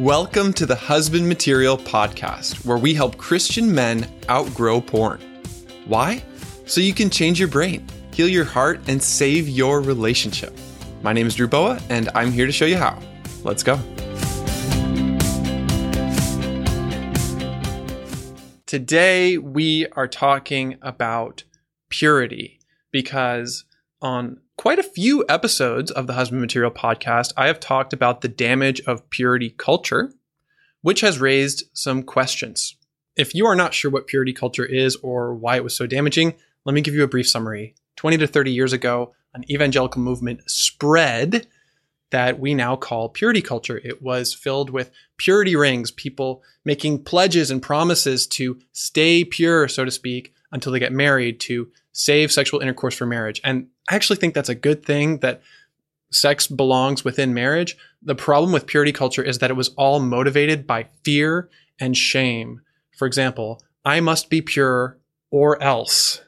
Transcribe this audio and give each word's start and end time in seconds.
Welcome 0.00 0.52
to 0.52 0.66
the 0.66 0.76
Husband 0.76 1.26
Material 1.26 1.78
Podcast, 1.78 2.66
where 2.66 2.76
we 2.76 2.92
help 2.92 3.16
Christian 3.16 3.74
men 3.74 4.06
outgrow 4.28 4.78
porn. 4.82 5.22
Why? 5.86 6.22
So 6.66 6.82
you 6.82 6.92
can 6.92 7.08
change 7.08 7.38
your 7.38 7.48
brain, 7.48 7.88
heal 8.12 8.28
your 8.28 8.44
heart, 8.44 8.78
and 8.88 9.02
save 9.02 9.48
your 9.48 9.80
relationship. 9.80 10.54
My 11.02 11.14
name 11.14 11.26
is 11.26 11.34
Drew 11.34 11.48
Boa, 11.48 11.80
and 11.88 12.10
I'm 12.14 12.30
here 12.30 12.44
to 12.44 12.52
show 12.52 12.66
you 12.66 12.76
how. 12.76 13.00
Let's 13.42 13.62
go. 13.62 13.80
Today, 18.66 19.38
we 19.38 19.86
are 19.92 20.08
talking 20.08 20.76
about 20.82 21.44
purity 21.88 22.60
because 22.90 23.64
on 24.02 24.40
quite 24.56 24.78
a 24.78 24.82
few 24.82 25.24
episodes 25.28 25.90
of 25.90 26.06
the 26.06 26.14
Husband 26.14 26.40
Material 26.40 26.70
podcast, 26.70 27.32
I 27.36 27.46
have 27.46 27.60
talked 27.60 27.92
about 27.92 28.20
the 28.20 28.28
damage 28.28 28.80
of 28.82 29.08
purity 29.10 29.50
culture, 29.50 30.12
which 30.80 31.02
has 31.02 31.20
raised 31.20 31.64
some 31.72 32.02
questions. 32.02 32.76
If 33.16 33.34
you 33.34 33.46
are 33.46 33.56
not 33.56 33.74
sure 33.74 33.90
what 33.90 34.06
purity 34.06 34.32
culture 34.32 34.64
is 34.64 34.96
or 34.96 35.34
why 35.34 35.56
it 35.56 35.64
was 35.64 35.76
so 35.76 35.86
damaging, 35.86 36.34
let 36.64 36.74
me 36.74 36.80
give 36.80 36.94
you 36.94 37.04
a 37.04 37.08
brief 37.08 37.28
summary. 37.28 37.74
20 37.96 38.18
to 38.18 38.26
30 38.26 38.50
years 38.50 38.72
ago, 38.72 39.14
an 39.34 39.50
evangelical 39.50 40.00
movement 40.00 40.40
spread 40.50 41.46
that 42.10 42.38
we 42.38 42.54
now 42.54 42.76
call 42.76 43.08
purity 43.08 43.42
culture. 43.42 43.80
It 43.84 44.00
was 44.00 44.32
filled 44.32 44.70
with 44.70 44.90
purity 45.16 45.56
rings, 45.56 45.90
people 45.90 46.42
making 46.64 47.04
pledges 47.04 47.50
and 47.50 47.60
promises 47.60 48.26
to 48.28 48.58
stay 48.72 49.24
pure, 49.24 49.68
so 49.68 49.84
to 49.84 49.90
speak, 49.90 50.32
until 50.56 50.72
they 50.72 50.80
get 50.80 50.92
married, 50.92 51.38
to 51.40 51.68
save 51.92 52.32
sexual 52.32 52.60
intercourse 52.60 52.96
for 52.96 53.06
marriage. 53.06 53.40
And 53.44 53.68
I 53.88 53.94
actually 53.94 54.16
think 54.16 54.34
that's 54.34 54.48
a 54.48 54.54
good 54.54 54.84
thing 54.84 55.18
that 55.18 55.42
sex 56.10 56.46
belongs 56.46 57.04
within 57.04 57.34
marriage. 57.34 57.76
The 58.02 58.14
problem 58.14 58.52
with 58.52 58.66
purity 58.66 58.92
culture 58.92 59.22
is 59.22 59.38
that 59.38 59.50
it 59.50 59.56
was 59.56 59.68
all 59.76 60.00
motivated 60.00 60.66
by 60.66 60.88
fear 61.04 61.50
and 61.78 61.96
shame. 61.96 62.62
For 62.96 63.06
example, 63.06 63.62
I 63.84 64.00
must 64.00 64.30
be 64.30 64.40
pure 64.40 64.98
or 65.30 65.62
else. 65.62 66.22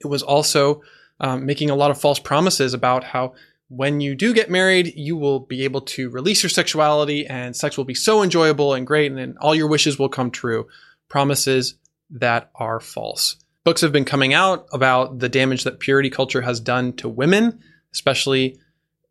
It 0.00 0.06
was 0.06 0.22
also 0.22 0.82
um, 1.20 1.44
making 1.44 1.70
a 1.70 1.76
lot 1.76 1.90
of 1.90 2.00
false 2.00 2.18
promises 2.18 2.72
about 2.72 3.04
how 3.04 3.34
when 3.68 4.00
you 4.00 4.14
do 4.14 4.34
get 4.34 4.50
married, 4.50 4.92
you 4.94 5.16
will 5.16 5.40
be 5.40 5.64
able 5.64 5.80
to 5.80 6.10
release 6.10 6.42
your 6.42 6.50
sexuality 6.50 7.26
and 7.26 7.56
sex 7.56 7.76
will 7.76 7.84
be 7.84 7.94
so 7.94 8.22
enjoyable 8.22 8.74
and 8.74 8.86
great, 8.86 9.10
and 9.10 9.18
then 9.18 9.36
all 9.40 9.54
your 9.54 9.68
wishes 9.68 9.98
will 9.98 10.08
come 10.08 10.30
true. 10.30 10.66
Promises 11.08 11.74
that 12.14 12.50
are 12.54 12.80
false. 12.80 13.36
Books 13.64 13.80
have 13.80 13.92
been 13.92 14.04
coming 14.04 14.32
out 14.32 14.66
about 14.72 15.18
the 15.18 15.28
damage 15.28 15.64
that 15.64 15.80
purity 15.80 16.10
culture 16.10 16.42
has 16.42 16.60
done 16.60 16.92
to 16.94 17.08
women, 17.08 17.60
especially 17.92 18.58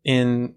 in 0.04 0.54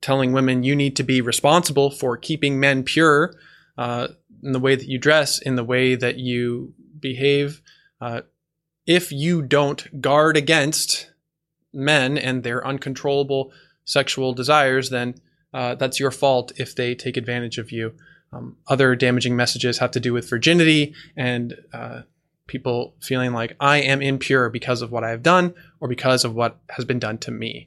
telling 0.00 0.32
women 0.32 0.62
you 0.62 0.76
need 0.76 0.96
to 0.96 1.02
be 1.02 1.20
responsible 1.20 1.90
for 1.90 2.16
keeping 2.16 2.60
men 2.60 2.82
pure 2.82 3.34
uh, 3.78 4.08
in 4.42 4.52
the 4.52 4.60
way 4.60 4.74
that 4.74 4.88
you 4.88 4.98
dress, 4.98 5.40
in 5.40 5.56
the 5.56 5.64
way 5.64 5.94
that 5.94 6.18
you 6.18 6.74
behave. 6.98 7.62
Uh, 8.00 8.22
if 8.86 9.12
you 9.12 9.42
don't 9.42 10.00
guard 10.00 10.36
against 10.36 11.10
men 11.72 12.18
and 12.18 12.42
their 12.42 12.66
uncontrollable 12.66 13.52
sexual 13.84 14.32
desires, 14.32 14.90
then 14.90 15.14
uh, 15.52 15.74
that's 15.74 16.00
your 16.00 16.10
fault 16.10 16.52
if 16.56 16.74
they 16.74 16.94
take 16.94 17.16
advantage 17.16 17.58
of 17.58 17.70
you. 17.70 17.94
Um, 18.34 18.56
other 18.66 18.96
damaging 18.96 19.36
messages 19.36 19.78
have 19.78 19.92
to 19.92 20.00
do 20.00 20.12
with 20.12 20.28
virginity 20.28 20.94
and 21.16 21.54
uh, 21.72 22.02
people 22.46 22.94
feeling 23.00 23.32
like 23.32 23.56
I 23.60 23.78
am 23.78 24.02
impure 24.02 24.50
because 24.50 24.82
of 24.82 24.90
what 24.90 25.04
I 25.04 25.10
have 25.10 25.22
done 25.22 25.54
or 25.80 25.88
because 25.88 26.24
of 26.24 26.34
what 26.34 26.58
has 26.70 26.84
been 26.84 26.98
done 26.98 27.18
to 27.18 27.30
me. 27.30 27.66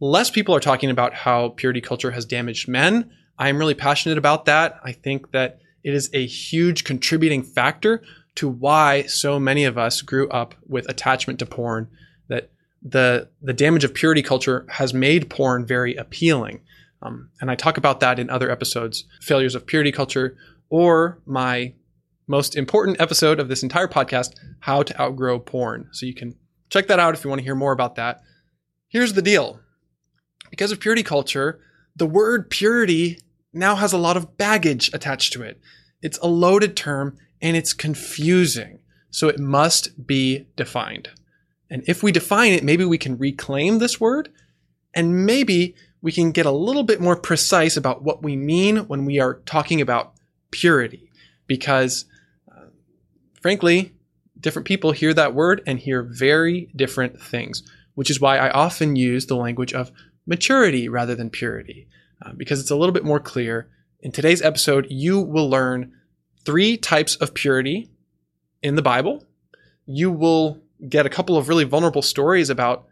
Less 0.00 0.30
people 0.30 0.54
are 0.54 0.60
talking 0.60 0.90
about 0.90 1.14
how 1.14 1.50
purity 1.50 1.80
culture 1.80 2.10
has 2.10 2.24
damaged 2.24 2.66
men. 2.66 3.10
I'm 3.38 3.58
really 3.58 3.74
passionate 3.74 4.18
about 4.18 4.46
that. 4.46 4.80
I 4.82 4.92
think 4.92 5.30
that 5.30 5.60
it 5.84 5.94
is 5.94 6.10
a 6.12 6.26
huge 6.26 6.84
contributing 6.84 7.42
factor 7.42 8.02
to 8.34 8.48
why 8.48 9.02
so 9.02 9.38
many 9.38 9.64
of 9.64 9.78
us 9.78 10.02
grew 10.02 10.28
up 10.30 10.54
with 10.66 10.88
attachment 10.88 11.38
to 11.38 11.46
porn 11.46 11.88
that 12.28 12.50
the 12.82 13.28
the 13.40 13.52
damage 13.52 13.84
of 13.84 13.94
purity 13.94 14.22
culture 14.22 14.66
has 14.68 14.92
made 14.92 15.30
porn 15.30 15.64
very 15.64 15.94
appealing 15.94 16.60
um, 17.02 17.30
and 17.40 17.50
i 17.50 17.54
talk 17.54 17.76
about 17.76 18.00
that 18.00 18.18
in 18.18 18.30
other 18.30 18.50
episodes 18.50 19.04
failures 19.20 19.54
of 19.54 19.66
purity 19.66 19.92
culture 19.92 20.36
or 20.70 21.20
my 21.26 21.74
most 22.26 22.56
important 22.56 23.00
episode 23.00 23.38
of 23.38 23.48
this 23.48 23.62
entire 23.62 23.88
podcast, 23.88 24.32
How 24.60 24.82
to 24.82 25.00
Outgrow 25.00 25.38
Porn. 25.38 25.88
So 25.92 26.06
you 26.06 26.14
can 26.14 26.34
check 26.70 26.86
that 26.86 26.98
out 26.98 27.12
if 27.12 27.24
you 27.24 27.30
want 27.30 27.40
to 27.40 27.44
hear 27.44 27.54
more 27.54 27.72
about 27.72 27.96
that. 27.96 28.22
Here's 28.88 29.12
the 29.12 29.22
deal 29.22 29.60
because 30.50 30.72
of 30.72 30.80
purity 30.80 31.02
culture, 31.02 31.60
the 31.94 32.06
word 32.06 32.50
purity 32.50 33.18
now 33.52 33.76
has 33.76 33.92
a 33.92 33.98
lot 33.98 34.16
of 34.16 34.38
baggage 34.38 34.90
attached 34.94 35.34
to 35.34 35.42
it. 35.42 35.60
It's 36.00 36.18
a 36.18 36.26
loaded 36.26 36.74
term 36.76 37.18
and 37.40 37.54
it's 37.54 37.74
confusing. 37.74 38.78
So 39.10 39.28
it 39.28 39.38
must 39.38 40.06
be 40.06 40.46
defined. 40.56 41.10
And 41.70 41.82
if 41.86 42.02
we 42.02 42.12
define 42.12 42.52
it, 42.52 42.64
maybe 42.64 42.86
we 42.86 42.98
can 42.98 43.18
reclaim 43.18 43.78
this 43.78 44.00
word 44.00 44.30
and 44.94 45.26
maybe 45.26 45.74
we 46.02 46.12
can 46.12 46.32
get 46.32 46.46
a 46.46 46.50
little 46.50 46.82
bit 46.82 47.00
more 47.00 47.16
precise 47.16 47.76
about 47.76 48.02
what 48.02 48.22
we 48.22 48.36
mean 48.36 48.78
when 48.88 49.04
we 49.04 49.20
are 49.20 49.34
talking 49.46 49.80
about 49.80 50.12
purity. 50.50 51.10
Because 51.46 52.04
frankly, 53.42 53.92
different 54.38 54.66
people 54.66 54.92
hear 54.92 55.12
that 55.12 55.34
word 55.34 55.62
and 55.66 55.78
hear 55.78 56.02
very 56.02 56.70
different 56.74 57.20
things, 57.20 57.62
which 57.94 58.10
is 58.10 58.20
why 58.20 58.38
I 58.38 58.50
often 58.50 58.96
use 58.96 59.26
the 59.26 59.36
language 59.36 59.74
of 59.74 59.90
maturity 60.26 60.88
rather 60.88 61.14
than 61.14 61.30
purity, 61.30 61.88
uh, 62.24 62.32
because 62.36 62.60
it's 62.60 62.70
a 62.70 62.76
little 62.76 62.92
bit 62.92 63.04
more 63.04 63.20
clear. 63.20 63.68
In 64.00 64.12
today's 64.12 64.42
episode, 64.42 64.86
you 64.88 65.20
will 65.20 65.50
learn 65.50 65.92
three 66.44 66.76
types 66.76 67.16
of 67.16 67.34
purity 67.34 67.90
in 68.62 68.76
the 68.76 68.82
Bible. 68.82 69.24
You 69.86 70.10
will 70.10 70.62
get 70.88 71.06
a 71.06 71.10
couple 71.10 71.36
of 71.36 71.48
really 71.48 71.64
vulnerable 71.64 72.02
stories 72.02 72.50
about 72.50 72.86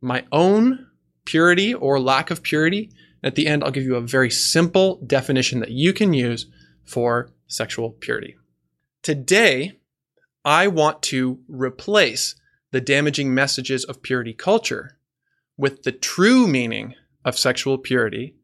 my 0.00 0.24
own 0.32 0.86
purity 1.28 1.74
or 1.74 2.00
lack 2.00 2.30
of 2.30 2.42
purity. 2.42 2.90
At 3.22 3.34
the 3.34 3.46
end, 3.46 3.62
I'll 3.62 3.70
give 3.70 3.84
you 3.84 3.96
a 3.96 4.00
very 4.00 4.30
simple 4.30 4.96
definition 5.06 5.60
that 5.60 5.70
you 5.70 5.92
can 5.92 6.14
use 6.14 6.46
for 6.84 7.30
sexual 7.46 7.90
purity. 7.90 8.36
Today, 9.02 9.78
I 10.42 10.68
want 10.68 11.02
to 11.02 11.38
replace 11.46 12.34
the 12.70 12.80
damaging 12.80 13.34
messages 13.34 13.84
of 13.84 14.02
purity 14.02 14.32
culture 14.32 14.96
with 15.58 15.82
the 15.82 15.92
true 15.92 16.48
meaning 16.48 16.94
of 17.26 17.38
sexual 17.38 17.76
purity 17.76 18.34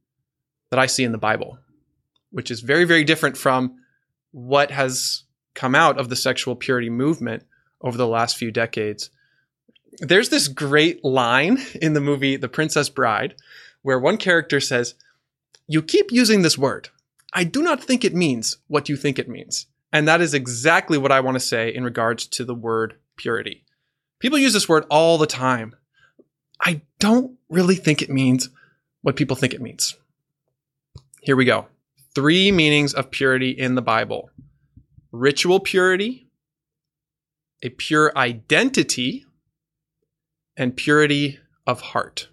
that 0.68 0.78
I 0.78 0.84
see 0.84 1.04
in 1.04 1.12
the 1.12 1.18
Bible, 1.18 1.58
which 2.30 2.50
is 2.50 2.60
very, 2.60 2.84
very 2.84 3.04
different 3.04 3.38
from 3.38 3.76
what 4.30 4.70
has 4.70 5.22
come 5.54 5.74
out 5.74 5.98
of 5.98 6.10
the 6.10 6.16
sexual 6.16 6.54
purity 6.54 6.90
movement 6.90 7.44
over 7.80 7.96
the 7.96 8.06
last 8.06 8.36
few 8.36 8.50
decades. 8.50 9.08
There's 9.98 10.28
this 10.28 10.48
great 10.48 11.04
line 11.04 11.58
in 11.80 11.92
the 11.92 12.00
movie 12.00 12.36
The 12.36 12.48
Princess 12.48 12.88
Bride 12.88 13.34
where 13.82 13.98
one 13.98 14.16
character 14.16 14.60
says, 14.60 14.94
You 15.68 15.82
keep 15.82 16.10
using 16.10 16.42
this 16.42 16.58
word. 16.58 16.88
I 17.32 17.44
do 17.44 17.62
not 17.62 17.82
think 17.82 18.04
it 18.04 18.14
means 18.14 18.58
what 18.66 18.88
you 18.88 18.96
think 18.96 19.18
it 19.18 19.28
means. 19.28 19.66
And 19.92 20.08
that 20.08 20.20
is 20.20 20.34
exactly 20.34 20.98
what 20.98 21.12
I 21.12 21.20
want 21.20 21.36
to 21.36 21.40
say 21.40 21.72
in 21.72 21.84
regards 21.84 22.26
to 22.28 22.44
the 22.44 22.54
word 22.54 22.94
purity. 23.16 23.64
People 24.18 24.38
use 24.38 24.52
this 24.52 24.68
word 24.68 24.86
all 24.90 25.18
the 25.18 25.26
time. 25.26 25.76
I 26.60 26.82
don't 26.98 27.36
really 27.48 27.76
think 27.76 28.02
it 28.02 28.10
means 28.10 28.48
what 29.02 29.16
people 29.16 29.36
think 29.36 29.52
it 29.52 29.60
means. 29.60 29.96
Here 31.20 31.36
we 31.36 31.44
go. 31.44 31.66
Three 32.14 32.50
meanings 32.50 32.94
of 32.94 33.10
purity 33.10 33.50
in 33.50 33.74
the 33.74 33.82
Bible 33.82 34.30
ritual 35.12 35.60
purity, 35.60 36.26
a 37.62 37.68
pure 37.68 38.12
identity, 38.16 39.23
and 40.56 40.76
purity 40.76 41.38
of 41.66 41.80
heart. 41.80 42.28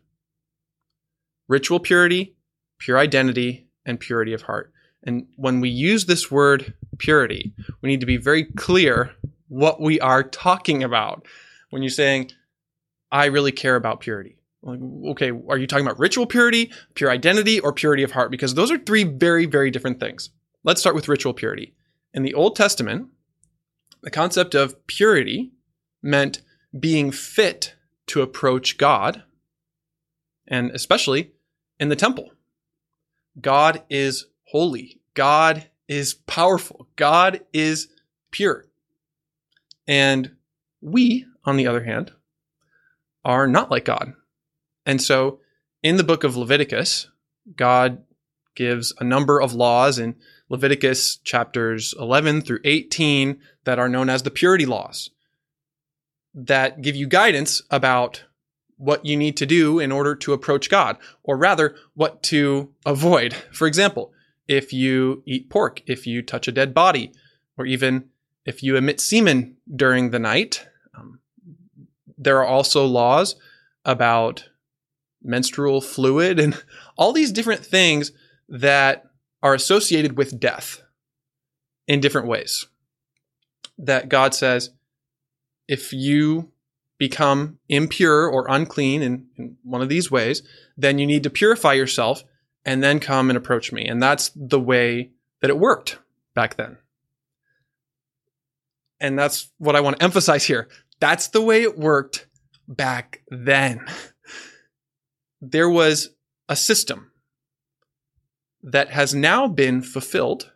Ritual 1.48 1.80
purity, 1.80 2.36
pure 2.78 2.98
identity, 2.98 3.68
and 3.86 4.00
purity 4.00 4.34
of 4.34 4.44
heart. 4.44 4.72
And 5.04 5.28
when 5.36 5.60
we 5.60 5.70
use 5.70 6.06
this 6.06 6.30
word 6.30 6.74
purity, 6.98 7.54
we 7.82 7.90
need 7.90 8.00
to 8.02 8.06
be 8.06 8.18
very 8.18 8.46
clear 8.46 9.12
what 9.48 9.82
we 9.82 10.00
are 10.00 10.24
talking 10.24 10.84
about. 10.84 11.26
When 11.72 11.82
you're 11.82 11.90
saying, 11.90 12.32
I 13.12 13.26
really 13.26 13.52
care 13.52 13.76
about 13.76 14.02
purity. 14.02 14.38
Okay, 14.66 15.32
are 15.50 15.58
you 15.58 15.66
talking 15.66 15.86
about 15.86 16.00
ritual 16.00 16.28
purity, 16.28 16.72
pure 16.94 17.10
identity, 17.10 17.60
or 17.60 17.74
purity 17.74 18.04
of 18.04 18.12
heart? 18.12 18.30
Because 18.30 18.54
those 18.54 18.70
are 18.70 18.78
three 18.78 19.04
very, 19.04 19.48
very 19.48 19.72
different 19.72 20.00
things. 20.00 20.30
Let's 20.64 20.80
start 20.80 20.96
with 20.96 21.08
ritual 21.08 21.34
purity. 21.34 21.74
In 22.14 22.22
the 22.22 22.36
Old 22.36 22.56
Testament, 22.56 23.08
the 24.04 24.12
concept 24.12 24.54
of 24.54 24.86
purity 24.86 25.52
meant 26.04 26.42
being 26.80 27.12
fit 27.12 27.76
to 28.12 28.22
approach 28.22 28.78
God, 28.78 29.24
and 30.46 30.70
especially 30.72 31.32
in 31.80 31.88
the 31.88 31.96
temple. 31.96 32.32
God 33.40 33.84
is 33.90 34.26
holy. 34.44 35.00
God 35.14 35.70
is 35.88 36.14
powerful. 36.14 36.90
God 36.98 37.40
is 37.54 37.88
pure. 38.30 38.66
And 39.88 40.36
we, 40.82 41.26
on 41.46 41.56
the 41.56 41.68
other 41.68 41.86
hand, 41.86 42.12
are 43.24 43.48
not 43.48 43.72
like 43.72 43.86
God. 43.86 44.14
And 44.86 45.02
so 45.02 45.40
in 45.82 45.96
the 45.96 46.04
book 46.04 46.26
of 46.26 46.36
Leviticus, 46.36 47.08
God 47.56 48.04
gives 48.56 48.94
a 49.00 49.06
number 49.06 49.42
of 49.42 49.54
laws 49.54 50.00
in 50.00 50.16
Leviticus 50.50 51.16
chapters 51.24 51.96
11 51.98 52.42
through 52.42 52.60
18 52.66 53.40
that 53.64 53.80
are 53.80 53.88
known 53.88 54.10
as 54.10 54.24
the 54.24 54.32
purity 54.32 54.66
laws 54.66 55.12
that 56.34 56.82
give 56.82 56.96
you 56.96 57.08
guidance 57.08 57.62
about 57.70 58.24
what 58.78 59.06
you 59.06 59.16
need 59.16 59.38
to 59.38 59.46
do 59.46 59.80
in 59.80 59.92
order 59.92 60.16
to 60.16 60.34
approach 60.34 60.70
God, 60.70 60.98
or 61.24 61.38
rather, 61.38 61.76
what 61.94 62.24
to 62.24 62.74
avoid. 62.86 63.34
For 63.52 63.68
example, 63.68 64.12
if 64.48 64.74
you 64.74 65.22
eat 65.26 65.50
pork, 65.50 65.82
if 65.86 66.08
you 66.08 66.22
touch 66.22 66.48
a 66.48 66.52
dead 66.52 66.74
body, 66.74 67.12
or 67.58 67.66
even 67.66 68.06
if 68.46 68.64
you 68.64 68.76
emit 68.76 69.00
semen 69.00 69.58
during 69.74 70.10
the 70.10 70.20
night. 70.20 70.68
Um, 70.98 71.20
there 72.18 72.40
are 72.40 72.46
also 72.46 72.86
laws 72.86 73.36
about 73.86 74.50
menstrual 75.22 75.82
fluid 75.82 76.40
and 76.40 76.62
all 76.98 77.14
these 77.14 77.32
different 77.32 77.66
things 77.66 78.12
that 78.50 79.06
are 79.44 79.54
associated 79.54 80.18
with 80.18 80.40
death 80.40 80.82
in 81.88 82.00
different 82.00 82.28
ways. 82.28 82.68
That 83.78 84.10
God 84.10 84.36
says, 84.36 84.72
if 85.72 85.94
you 85.94 86.52
become 86.98 87.58
impure 87.70 88.28
or 88.28 88.46
unclean 88.50 89.02
in, 89.02 89.26
in, 89.38 89.56
one 89.64 89.82
of 89.82 89.88
these 89.88 90.12
ways, 90.12 90.44
then 90.76 91.00
you 91.00 91.08
need 91.08 91.24
to 91.24 91.30
purify 91.30 91.72
yourself 91.72 92.26
and 92.66 92.84
then 92.84 93.00
come 93.00 93.30
and 93.30 93.38
approach 93.38 93.72
me. 93.72 93.88
And 93.88 94.04
that's 94.04 94.32
the 94.36 94.60
way 94.60 95.12
that 95.40 95.50
it 95.50 95.58
worked 95.58 95.98
back 96.36 96.58
then. 96.58 96.78
And 99.00 99.18
that's 99.18 99.50
what 99.60 99.78
I 99.78 99.80
want 99.80 99.98
to 99.98 100.04
emphasize 100.04 100.44
here. 100.44 100.68
That's 101.00 101.30
the 101.30 101.42
way 101.42 101.64
it 101.64 101.80
worked 101.80 102.28
back 102.68 103.24
then. 103.30 103.86
There 105.40 105.70
was 105.70 106.10
a 106.50 106.56
system 106.58 107.12
that 108.62 108.90
has 108.90 109.16
now 109.16 109.48
been 109.48 109.82
fulfilled 109.82 110.52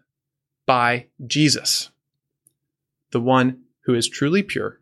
by 0.68 1.08
Jesus, 1.26 1.90
the 3.12 3.22
one 3.22 3.62
who 3.86 3.96
is 3.96 4.10
truly 4.10 4.44
pure 4.44 4.80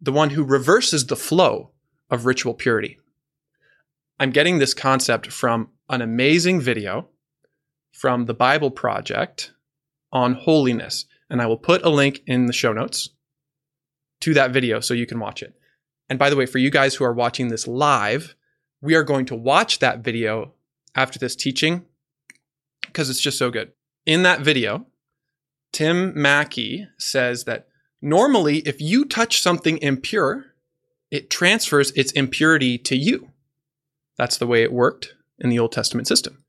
the 0.00 0.12
one 0.12 0.30
who 0.30 0.44
reverses 0.44 1.06
the 1.06 1.16
flow 1.16 1.70
of 2.10 2.26
ritual 2.26 2.54
purity. 2.54 2.98
I'm 4.18 4.30
getting 4.30 4.58
this 4.58 4.74
concept 4.74 5.26
from 5.30 5.70
an 5.88 6.02
amazing 6.02 6.60
video 6.60 7.08
from 7.92 8.26
the 8.26 8.34
Bible 8.34 8.70
Project 8.70 9.52
on 10.12 10.34
holiness. 10.34 11.06
And 11.28 11.42
I 11.42 11.46
will 11.46 11.56
put 11.56 11.84
a 11.84 11.88
link 11.90 12.22
in 12.26 12.46
the 12.46 12.52
show 12.52 12.72
notes 12.72 13.10
to 14.20 14.34
that 14.34 14.52
video 14.52 14.80
so 14.80 14.94
you 14.94 15.06
can 15.06 15.18
watch 15.18 15.42
it. 15.42 15.54
And 16.08 16.18
by 16.18 16.30
the 16.30 16.36
way, 16.36 16.46
for 16.46 16.58
you 16.58 16.70
guys 16.70 16.94
who 16.94 17.04
are 17.04 17.12
watching 17.12 17.48
this 17.48 17.66
live, 17.66 18.36
we 18.80 18.94
are 18.94 19.02
going 19.02 19.26
to 19.26 19.34
watch 19.34 19.80
that 19.80 20.00
video 20.00 20.52
after 20.94 21.18
this 21.18 21.34
teaching 21.34 21.84
because 22.82 23.10
it's 23.10 23.20
just 23.20 23.38
so 23.38 23.50
good. 23.50 23.72
In 24.04 24.22
that 24.22 24.40
video, 24.40 24.86
Tim 25.72 26.20
Mackie 26.20 26.86
says 26.96 27.44
that 27.44 27.66
Normally, 28.02 28.58
if 28.58 28.80
you 28.80 29.04
touch 29.04 29.40
something 29.40 29.78
impure, 29.78 30.46
it 31.10 31.30
transfers 31.30 31.90
its 31.92 32.12
impurity 32.12 32.78
to 32.78 32.96
you. 32.96 33.30
That's 34.16 34.38
the 34.38 34.46
way 34.46 34.62
it 34.62 34.72
worked 34.72 35.14
in 35.38 35.50
the 35.50 35.58
Old 35.58 35.72
Testament 35.72 36.08
system. 36.08 36.44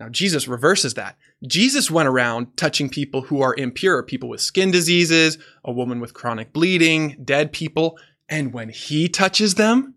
Now, 0.00 0.08
Jesus 0.08 0.48
reverses 0.48 0.94
that. 0.94 1.16
Jesus 1.46 1.90
went 1.90 2.08
around 2.08 2.56
touching 2.56 2.88
people 2.88 3.22
who 3.22 3.40
are 3.42 3.54
impure, 3.56 4.02
people 4.02 4.28
with 4.28 4.40
skin 4.40 4.70
diseases, 4.70 5.38
a 5.64 5.72
woman 5.72 6.00
with 6.00 6.14
chronic 6.14 6.52
bleeding, 6.52 7.16
dead 7.24 7.52
people. 7.52 7.98
And 8.28 8.52
when 8.52 8.70
he 8.70 9.08
touches 9.08 9.54
them, 9.54 9.94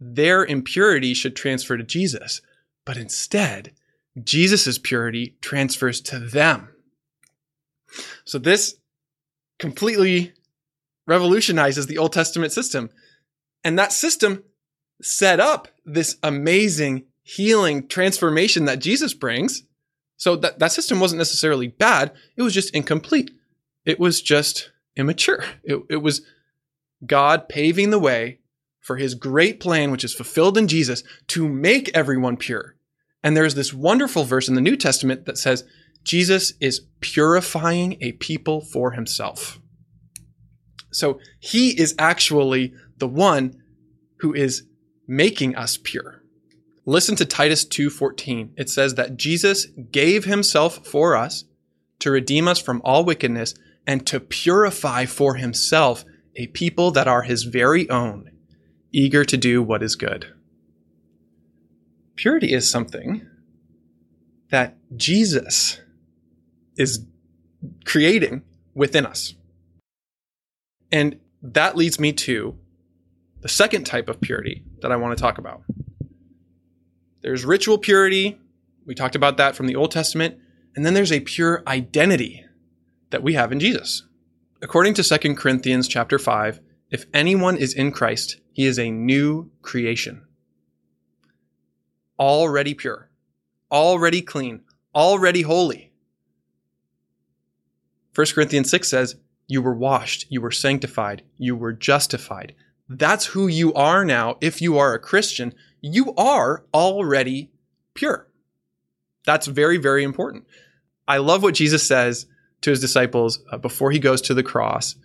their 0.00 0.44
impurity 0.44 1.14
should 1.14 1.36
transfer 1.36 1.76
to 1.76 1.84
Jesus. 1.84 2.40
But 2.84 2.96
instead, 2.96 3.72
Jesus' 4.22 4.78
purity 4.78 5.36
transfers 5.40 6.00
to 6.02 6.18
them. 6.18 6.70
So 8.24 8.38
this 8.38 8.76
completely 9.58 10.32
revolutionizes 11.06 11.86
the 11.86 11.98
Old 11.98 12.12
Testament 12.12 12.52
system. 12.52 12.90
And 13.62 13.78
that 13.78 13.92
system 13.92 14.44
set 15.02 15.40
up 15.40 15.68
this 15.84 16.16
amazing 16.22 17.04
healing 17.22 17.88
transformation 17.88 18.66
that 18.66 18.78
Jesus 18.78 19.14
brings. 19.14 19.64
So 20.16 20.36
that, 20.36 20.58
that 20.58 20.72
system 20.72 21.00
wasn't 21.00 21.18
necessarily 21.18 21.68
bad. 21.68 22.12
It 22.36 22.42
was 22.42 22.54
just 22.54 22.74
incomplete. 22.74 23.30
It 23.84 23.98
was 23.98 24.22
just 24.22 24.70
immature. 24.96 25.44
It, 25.62 25.82
it 25.90 25.96
was 25.96 26.22
God 27.04 27.48
paving 27.48 27.90
the 27.90 27.98
way 27.98 28.40
for 28.80 28.96
his 28.96 29.14
great 29.14 29.60
plan, 29.60 29.90
which 29.90 30.04
is 30.04 30.14
fulfilled 30.14 30.58
in 30.58 30.68
Jesus, 30.68 31.02
to 31.28 31.48
make 31.48 31.90
everyone 31.94 32.36
pure. 32.36 32.76
And 33.22 33.36
there's 33.36 33.54
this 33.54 33.72
wonderful 33.72 34.24
verse 34.24 34.48
in 34.48 34.54
the 34.54 34.60
New 34.60 34.76
Testament 34.76 35.24
that 35.24 35.38
says, 35.38 35.64
Jesus 36.04 36.52
is 36.60 36.82
purifying 37.00 37.96
a 38.00 38.12
people 38.12 38.60
for 38.60 38.92
himself. 38.92 39.60
So 40.92 41.18
he 41.40 41.70
is 41.70 41.94
actually 41.98 42.72
the 42.98 43.08
one 43.08 43.60
who 44.18 44.32
is 44.32 44.64
making 45.08 45.56
us 45.56 45.78
pure. 45.82 46.22
Listen 46.86 47.16
to 47.16 47.24
Titus 47.24 47.64
2:14. 47.64 48.52
It 48.56 48.68
says 48.68 48.94
that 48.94 49.16
Jesus 49.16 49.66
gave 49.90 50.24
himself 50.24 50.86
for 50.86 51.16
us 51.16 51.44
to 52.00 52.10
redeem 52.10 52.46
us 52.46 52.60
from 52.60 52.82
all 52.84 53.04
wickedness 53.04 53.54
and 53.86 54.06
to 54.06 54.20
purify 54.20 55.06
for 55.06 55.36
himself 55.36 56.04
a 56.36 56.46
people 56.48 56.90
that 56.90 57.08
are 57.08 57.22
his 57.22 57.44
very 57.44 57.88
own, 57.88 58.30
eager 58.92 59.24
to 59.24 59.36
do 59.36 59.62
what 59.62 59.82
is 59.82 59.96
good. 59.96 60.26
Purity 62.16 62.52
is 62.52 62.68
something 62.68 63.26
that 64.50 64.76
Jesus 64.96 65.80
is 66.76 67.04
creating 67.84 68.42
within 68.74 69.06
us. 69.06 69.34
And 70.90 71.18
that 71.42 71.76
leads 71.76 71.98
me 71.98 72.12
to 72.12 72.56
the 73.40 73.48
second 73.48 73.84
type 73.84 74.08
of 74.08 74.20
purity 74.20 74.62
that 74.80 74.92
I 74.92 74.96
want 74.96 75.16
to 75.16 75.22
talk 75.22 75.38
about. 75.38 75.62
There's 77.22 77.44
ritual 77.44 77.78
purity. 77.78 78.38
We 78.86 78.94
talked 78.94 79.16
about 79.16 79.36
that 79.38 79.56
from 79.56 79.66
the 79.66 79.76
Old 79.76 79.90
Testament. 79.90 80.38
And 80.76 80.84
then 80.84 80.94
there's 80.94 81.12
a 81.12 81.20
pure 81.20 81.62
identity 81.66 82.44
that 83.10 83.22
we 83.22 83.34
have 83.34 83.52
in 83.52 83.60
Jesus. 83.60 84.04
According 84.60 84.94
to 84.94 85.02
2 85.02 85.34
Corinthians 85.34 85.88
chapter 85.88 86.18
5, 86.18 86.60
if 86.90 87.06
anyone 87.12 87.56
is 87.56 87.74
in 87.74 87.92
Christ, 87.92 88.40
he 88.52 88.66
is 88.66 88.78
a 88.78 88.90
new 88.90 89.50
creation. 89.62 90.26
Already 92.18 92.74
pure, 92.74 93.10
already 93.70 94.22
clean, 94.22 94.62
already 94.94 95.42
holy. 95.42 95.92
1 98.14 98.26
Corinthians 98.34 98.70
6 98.70 98.88
says, 98.88 99.16
You 99.46 99.62
were 99.62 99.74
washed, 99.74 100.26
you 100.30 100.40
were 100.40 100.50
sanctified, 100.50 101.22
you 101.36 101.56
were 101.56 101.72
justified. 101.72 102.54
That's 102.88 103.26
who 103.26 103.46
you 103.46 103.72
are 103.74 104.04
now. 104.04 104.36
If 104.40 104.60
you 104.60 104.78
are 104.78 104.94
a 104.94 104.98
Christian, 104.98 105.54
you 105.80 106.14
are 106.14 106.64
already 106.72 107.50
pure. 107.94 108.28
That's 109.24 109.46
very, 109.46 109.78
very 109.78 110.04
important. 110.04 110.46
I 111.08 111.18
love 111.18 111.42
what 111.42 111.54
Jesus 111.54 111.86
says 111.86 112.26
to 112.60 112.70
his 112.70 112.80
disciples 112.80 113.40
uh, 113.50 113.58
before 113.58 113.90
he 113.90 113.98
goes 113.98 114.20
to 114.22 114.34
the 114.34 114.42
cross. 114.42 114.96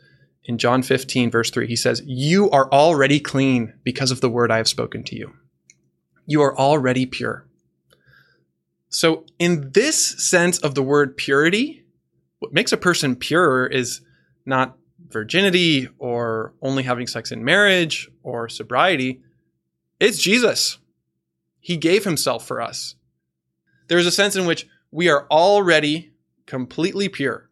In 0.46 0.58
John 0.58 0.82
15, 0.82 1.30
verse 1.32 1.52
3, 1.52 1.68
he 1.68 1.76
says, 1.76 2.02
You 2.06 2.50
are 2.52 2.72
already 2.72 3.20
clean 3.20 3.74
because 3.84 4.12
of 4.12 4.22
the 4.22 4.30
word 4.30 4.52
I 4.52 4.58
have 4.58 4.68
spoken 4.68 5.04
to 5.06 5.16
you. 5.16 5.34
You 6.26 6.42
are 6.42 6.58
already 6.58 7.06
pure. 7.06 7.46
So, 8.90 9.26
in 9.38 9.72
this 9.74 10.04
sense 10.30 10.58
of 10.60 10.74
the 10.74 10.82
word 10.82 11.16
purity, 11.16 11.84
what 12.40 12.54
makes 12.54 12.72
a 12.72 12.78
person 12.78 13.16
pure 13.16 13.68
is 13.68 14.02
not 14.46 14.78
virginity 15.08 15.88
or 15.98 16.54
only 16.62 16.84
having 16.84 17.08
sex 17.08 17.32
in 17.32 17.44
marriage 17.44 18.10
or 18.24 18.50
sobriety. 18.50 19.22
It's 20.00 20.22
Jesus. 20.22 20.78
He 21.60 21.78
gave 21.78 22.04
himself 22.04 22.46
for 22.48 22.62
us. 22.62 22.96
There's 23.88 24.06
a 24.06 24.12
sense 24.12 24.36
in 24.36 24.46
which 24.46 24.68
we 24.92 25.10
are 25.10 25.28
already 25.30 26.12
completely 26.46 27.10
pure 27.10 27.50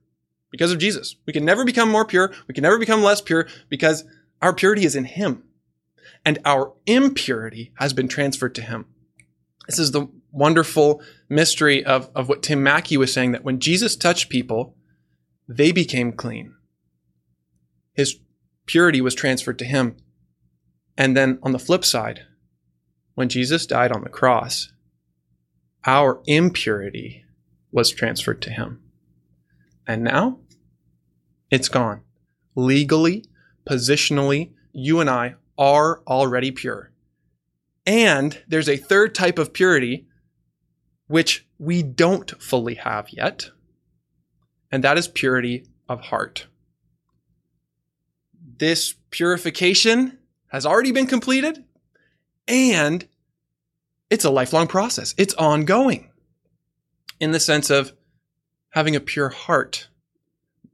because 0.52 0.72
of 0.72 0.80
Jesus. 0.80 1.16
We 1.26 1.34
can 1.34 1.46
never 1.46 1.66
become 1.66 1.90
more 1.90 2.06
pure. 2.06 2.34
We 2.48 2.54
can 2.54 2.62
never 2.62 2.80
become 2.80 3.04
less 3.04 3.22
pure 3.22 3.48
because 3.70 4.06
our 4.42 4.54
purity 4.54 4.86
is 4.86 4.96
in 4.96 5.06
him 5.06 5.44
and 6.26 6.40
our 6.46 6.74
impurity 6.86 7.74
has 7.76 7.94
been 7.94 8.08
transferred 8.08 8.56
to 8.56 8.62
him. 8.62 8.86
This 9.68 9.80
is 9.80 9.92
the 9.92 10.08
wonderful 10.32 11.02
mystery 11.30 11.84
of, 11.84 12.10
of 12.16 12.30
what 12.30 12.44
Tim 12.44 12.64
Mackie 12.64 12.98
was 12.98 13.12
saying 13.12 13.34
that 13.34 13.44
when 13.44 13.60
Jesus 13.60 13.96
touched 13.96 14.30
people, 14.30 14.77
they 15.48 15.72
became 15.72 16.12
clean. 16.12 16.54
His 17.94 18.20
purity 18.66 19.02
was 19.02 19.16
transferred 19.16 19.60
to 19.60 19.66
him. 19.66 19.98
And 20.98 21.16
then 21.16 21.40
on 21.44 21.52
the 21.52 21.60
flip 21.60 21.86
side, 21.86 22.22
when 23.16 23.30
Jesus 23.30 23.66
died 23.66 23.92
on 23.92 24.02
the 24.02 24.10
cross, 24.10 24.72
our 25.86 26.22
impurity 26.26 27.26
was 27.72 27.90
transferred 27.90 28.42
to 28.44 28.52
him. 28.52 28.82
And 29.88 30.04
now 30.04 30.40
it's 31.50 31.70
gone. 31.70 32.02
Legally, 32.56 33.26
positionally, 33.70 34.52
you 34.74 35.00
and 35.00 35.10
I 35.10 35.36
are 35.58 36.02
already 36.08 36.52
pure. 36.52 36.92
And 37.86 38.44
there's 38.48 38.70
a 38.70 38.78
third 38.78 39.16
type 39.16 39.40
of 39.40 39.54
purity 39.54 40.08
which 41.08 41.48
we 41.58 41.82
don't 41.82 42.42
fully 42.42 42.76
have 42.76 43.10
yet, 43.12 43.50
and 44.72 44.84
that 44.84 44.98
is 44.98 45.08
purity 45.08 45.66
of 45.88 46.02
heart. 46.02 46.48
This 48.58 48.96
purification 49.12 50.18
has 50.48 50.66
already 50.66 50.92
been 50.92 51.08
completed, 51.08 51.64
and 52.48 53.08
it's 54.10 54.26
a 54.26 54.30
lifelong 54.30 54.68
process. 54.68 55.14
It's 55.18 55.34
ongoing 55.36 56.12
in 57.20 57.32
the 57.32 57.40
sense 57.40 57.70
of 57.70 57.94
having 58.70 58.96
a 58.96 59.02
pure 59.02 59.30
heart. 59.30 59.88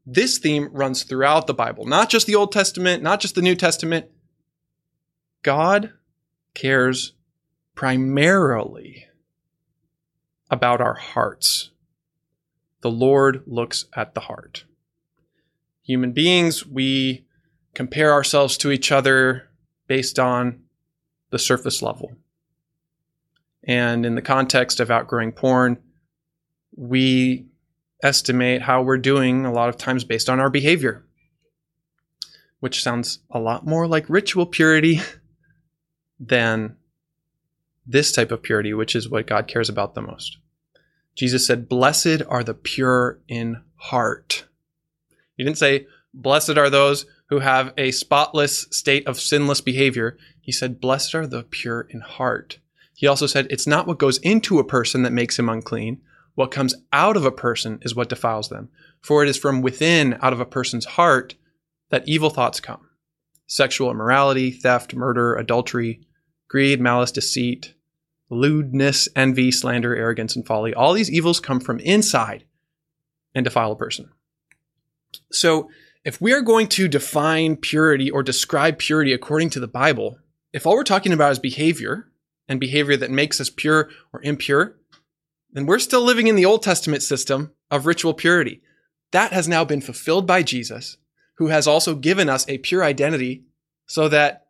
This 0.06 0.38
theme 0.38 0.70
runs 0.72 1.04
throughout 1.04 1.48
the 1.48 1.54
Bible, 1.54 1.86
not 1.86 2.10
just 2.10 2.28
the 2.28 2.36
Old 2.36 2.52
Testament, 2.52 3.02
not 3.02 3.22
just 3.22 3.36
the 3.36 3.42
New 3.42 3.56
Testament. 3.56 4.08
God 5.42 5.94
cares 6.54 7.14
primarily 7.76 9.06
about 10.50 10.82
our 10.82 10.94
hearts. 10.94 11.72
The 12.84 12.92
Lord 12.92 13.44
looks 13.48 13.86
at 13.96 14.14
the 14.14 14.20
heart. 14.20 14.66
Human 15.84 16.12
beings, 16.12 16.68
we 16.68 17.26
compare 17.74 18.12
ourselves 18.12 18.58
to 18.58 18.72
each 18.72 18.92
other 18.92 19.50
based 19.88 20.20
on 20.20 20.64
the 21.30 21.40
surface 21.40 21.82
level. 21.82 22.12
And 23.64 24.06
in 24.06 24.16
the 24.16 24.22
context 24.22 24.82
of 24.82 24.92
outgrowing 24.92 25.32
porn, 25.32 25.78
we 26.76 27.46
estimate 28.04 28.62
how 28.62 28.82
we're 28.82 28.98
doing 28.98 29.46
a 29.46 29.54
lot 29.54 29.70
of 29.70 29.78
times 29.78 30.04
based 30.04 30.30
on 30.30 30.42
our 30.42 30.50
behavior, 30.50 31.06
which 32.60 32.84
sounds 32.84 33.20
a 33.32 33.40
lot 33.40 33.66
more 33.66 33.88
like 33.88 34.10
ritual 34.10 34.46
purity 34.46 35.00
than 36.20 36.76
this 37.88 38.12
type 38.12 38.34
of 38.34 38.44
purity, 38.44 38.74
which 38.74 38.94
is 38.94 39.08
what 39.08 39.26
God 39.26 39.48
cares 39.48 39.70
about 39.70 39.96
the 39.96 40.02
most. 40.02 40.38
Jesus 41.16 41.46
said, 41.46 41.70
Blessed 41.70 42.22
are 42.28 42.44
the 42.44 42.54
pure 42.54 43.20
in 43.28 43.62
heart. 43.76 44.46
He 45.36 45.44
didn't 45.44 45.58
say, 45.58 45.88
Blessed 46.14 46.58
are 46.58 46.70
those 46.70 47.06
who 47.28 47.40
have 47.40 47.74
a 47.78 47.92
spotless 47.92 48.68
state 48.72 49.08
of 49.08 49.20
sinless 49.20 49.62
behavior. 49.62 50.18
He 50.42 50.52
said, 50.52 50.82
Blessed 50.82 51.16
are 51.16 51.28
the 51.28 51.44
pure 51.44 51.88
in 51.90 52.02
heart. 52.02 52.60
He 52.96 53.08
also 53.08 53.28
said, 53.28 53.48
It's 53.50 53.68
not 53.68 53.88
what 53.88 53.98
goes 53.98 54.18
into 54.20 54.60
a 54.60 54.64
person 54.64 55.04
that 55.04 55.14
makes 55.14 55.38
him 55.38 55.50
unclean. 55.50 56.02
What 56.36 56.52
comes 56.52 56.76
out 56.92 57.18
of 57.18 57.26
a 57.26 57.32
person 57.32 57.80
is 57.82 57.96
what 57.96 58.10
defiles 58.10 58.50
them. 58.50 58.70
For 59.02 59.24
it 59.24 59.30
is 59.30 59.38
from 59.38 59.62
within, 59.62 60.18
out 60.22 60.34
of 60.34 60.40
a 60.40 60.46
person's 60.46 60.86
heart, 60.86 61.36
that 61.90 62.08
evil 62.08 62.30
thoughts 62.30 62.60
come 62.60 62.90
sexual 63.46 63.92
immorality, 63.92 64.50
theft, 64.50 64.96
murder, 64.96 65.36
adultery, 65.36 66.02
greed, 66.48 66.82
malice, 66.82 67.12
deceit, 67.12 67.74
lewdness, 68.34 69.08
envy, 69.16 69.52
slander, 69.52 69.96
arrogance, 69.96 70.36
and 70.36 70.46
folly. 70.46 70.74
All 70.74 70.94
these 70.94 71.12
evils 71.12 71.40
come 71.40 71.60
from 71.60 71.80
inside 71.80 72.46
and 73.34 73.44
defile 73.44 73.72
a 73.72 73.76
person. 73.76 74.10
So, 75.32 75.70
if 76.06 76.20
we 76.20 76.34
are 76.34 76.42
going 76.42 76.68
to 76.70 76.90
define 76.90 77.56
purity 77.56 78.12
or 78.12 78.24
describe 78.24 78.78
purity 78.78 79.14
according 79.14 79.52
to 79.52 79.60
the 79.62 79.68
Bible, 79.68 80.18
if 80.52 80.68
all 80.68 80.76
we're 80.76 80.84
talking 80.84 81.14
about 81.14 81.32
is 81.32 81.40
behavior 81.40 82.12
and 82.50 82.60
behavior 82.60 82.98
that 82.98 83.10
makes 83.10 83.40
us 83.40 83.50
pure 83.50 83.90
or 84.12 84.22
impure, 84.22 84.76
then 85.54 85.66
we're 85.66 85.80
still 85.80 86.02
living 86.02 86.28
in 86.28 86.36
the 86.36 86.46
Old 86.46 86.62
Testament 86.62 87.04
system 87.04 87.54
of 87.72 87.86
ritual 87.86 88.14
purity. 88.14 88.62
That 89.12 89.32
has 89.32 89.48
now 89.48 89.64
been 89.64 89.82
fulfilled 89.82 90.28
by 90.28 90.44
Jesus, 90.44 90.98
who 91.38 91.48
has 91.48 91.68
also 91.68 91.96
given 91.96 92.28
us 92.28 92.48
a 92.50 92.58
pure 92.58 92.84
identity 92.84 93.46
so 93.86 94.10
that 94.10 94.43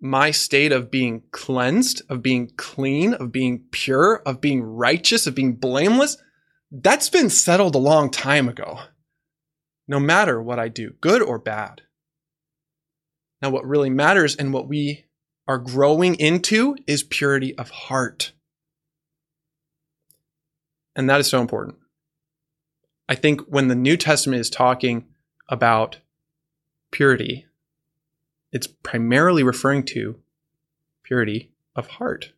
my 0.00 0.30
state 0.30 0.72
of 0.72 0.90
being 0.90 1.22
cleansed, 1.30 2.02
of 2.08 2.22
being 2.22 2.50
clean, 2.56 3.14
of 3.14 3.30
being 3.30 3.64
pure, 3.70 4.22
of 4.24 4.40
being 4.40 4.62
righteous, 4.62 5.26
of 5.26 5.34
being 5.34 5.54
blameless, 5.54 6.16
that's 6.70 7.10
been 7.10 7.28
settled 7.28 7.74
a 7.74 7.78
long 7.78 8.10
time 8.10 8.48
ago. 8.48 8.78
No 9.86 10.00
matter 10.00 10.40
what 10.40 10.58
I 10.58 10.68
do, 10.68 10.94
good 11.00 11.20
or 11.20 11.38
bad. 11.38 11.82
Now, 13.42 13.50
what 13.50 13.66
really 13.66 13.90
matters 13.90 14.36
and 14.36 14.52
what 14.52 14.68
we 14.68 15.06
are 15.48 15.58
growing 15.58 16.14
into 16.14 16.76
is 16.86 17.02
purity 17.02 17.56
of 17.56 17.70
heart. 17.70 18.32
And 20.94 21.08
that 21.10 21.20
is 21.20 21.26
so 21.26 21.40
important. 21.40 21.76
I 23.08 23.16
think 23.16 23.40
when 23.42 23.68
the 23.68 23.74
New 23.74 23.96
Testament 23.96 24.40
is 24.40 24.50
talking 24.50 25.06
about 25.48 25.98
purity, 26.92 27.46
it's 28.52 28.66
primarily 28.66 29.42
referring 29.42 29.84
to 29.84 30.20
purity 31.02 31.52
of 31.76 31.86
heart. 31.86 32.32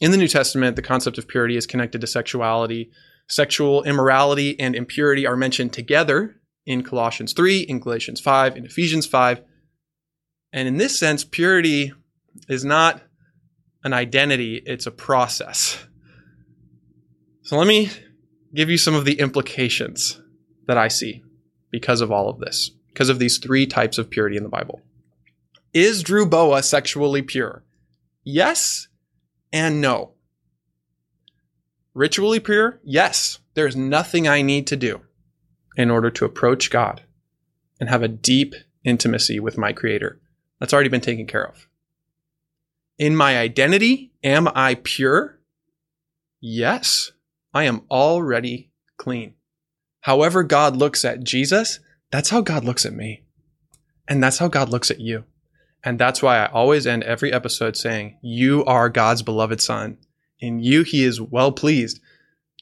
In 0.00 0.12
the 0.12 0.16
New 0.16 0.28
Testament, 0.28 0.76
the 0.76 0.82
concept 0.82 1.18
of 1.18 1.26
purity 1.26 1.56
is 1.56 1.66
connected 1.66 2.00
to 2.00 2.06
sexuality. 2.06 2.90
Sexual 3.28 3.82
immorality 3.84 4.58
and 4.58 4.74
impurity 4.74 5.26
are 5.26 5.36
mentioned 5.36 5.72
together 5.72 6.40
in 6.66 6.82
Colossians 6.82 7.32
3, 7.32 7.60
in 7.60 7.80
Galatians 7.80 8.20
5, 8.20 8.56
in 8.56 8.64
Ephesians 8.64 9.06
5. 9.06 9.42
And 10.52 10.68
in 10.68 10.76
this 10.76 10.98
sense, 10.98 11.24
purity 11.24 11.92
is 12.48 12.64
not 12.64 13.02
an 13.84 13.92
identity, 13.92 14.62
it's 14.64 14.86
a 14.86 14.90
process. 14.90 15.84
So 17.42 17.56
let 17.56 17.66
me 17.66 17.90
give 18.54 18.70
you 18.70 18.78
some 18.78 18.94
of 18.94 19.04
the 19.04 19.18
implications 19.18 20.20
that 20.66 20.78
I 20.78 20.88
see 20.88 21.22
because 21.70 22.00
of 22.00 22.12
all 22.12 22.28
of 22.28 22.38
this 22.38 22.70
because 22.98 23.10
of 23.10 23.20
these 23.20 23.38
three 23.38 23.64
types 23.64 23.96
of 23.96 24.10
purity 24.10 24.36
in 24.36 24.42
the 24.42 24.48
Bible. 24.48 24.82
Is 25.72 26.02
Drew 26.02 26.26
Boa 26.26 26.64
sexually 26.64 27.22
pure? 27.22 27.62
Yes 28.24 28.88
and 29.52 29.80
no. 29.80 30.14
Ritually 31.94 32.40
pure? 32.40 32.80
Yes. 32.82 33.38
There's 33.54 33.76
nothing 33.76 34.26
I 34.26 34.42
need 34.42 34.66
to 34.66 34.76
do 34.76 35.02
in 35.76 35.92
order 35.92 36.10
to 36.10 36.24
approach 36.24 36.72
God 36.72 37.02
and 37.78 37.88
have 37.88 38.02
a 38.02 38.08
deep 38.08 38.56
intimacy 38.82 39.38
with 39.38 39.56
my 39.56 39.72
Creator. 39.72 40.18
That's 40.58 40.74
already 40.74 40.88
been 40.88 41.00
taken 41.00 41.28
care 41.28 41.46
of. 41.46 41.68
In 42.98 43.14
my 43.14 43.38
identity, 43.38 44.10
am 44.24 44.48
I 44.56 44.74
pure? 44.74 45.38
Yes, 46.40 47.12
I 47.54 47.62
am 47.62 47.82
already 47.92 48.72
clean. 48.96 49.34
However, 50.00 50.42
God 50.42 50.76
looks 50.76 51.04
at 51.04 51.22
Jesus, 51.22 51.78
that's 52.10 52.30
how 52.30 52.40
God 52.40 52.64
looks 52.64 52.86
at 52.86 52.92
me. 52.92 53.22
And 54.06 54.22
that's 54.22 54.38
how 54.38 54.48
God 54.48 54.70
looks 54.70 54.90
at 54.90 55.00
you. 55.00 55.24
And 55.84 55.98
that's 55.98 56.22
why 56.22 56.38
I 56.38 56.46
always 56.50 56.86
end 56.86 57.04
every 57.04 57.32
episode 57.32 57.76
saying, 57.76 58.18
You 58.22 58.64
are 58.64 58.88
God's 58.88 59.22
beloved 59.22 59.60
Son. 59.60 59.98
In 60.40 60.60
you, 60.60 60.82
He 60.82 61.04
is 61.04 61.20
well 61.20 61.52
pleased. 61.52 62.00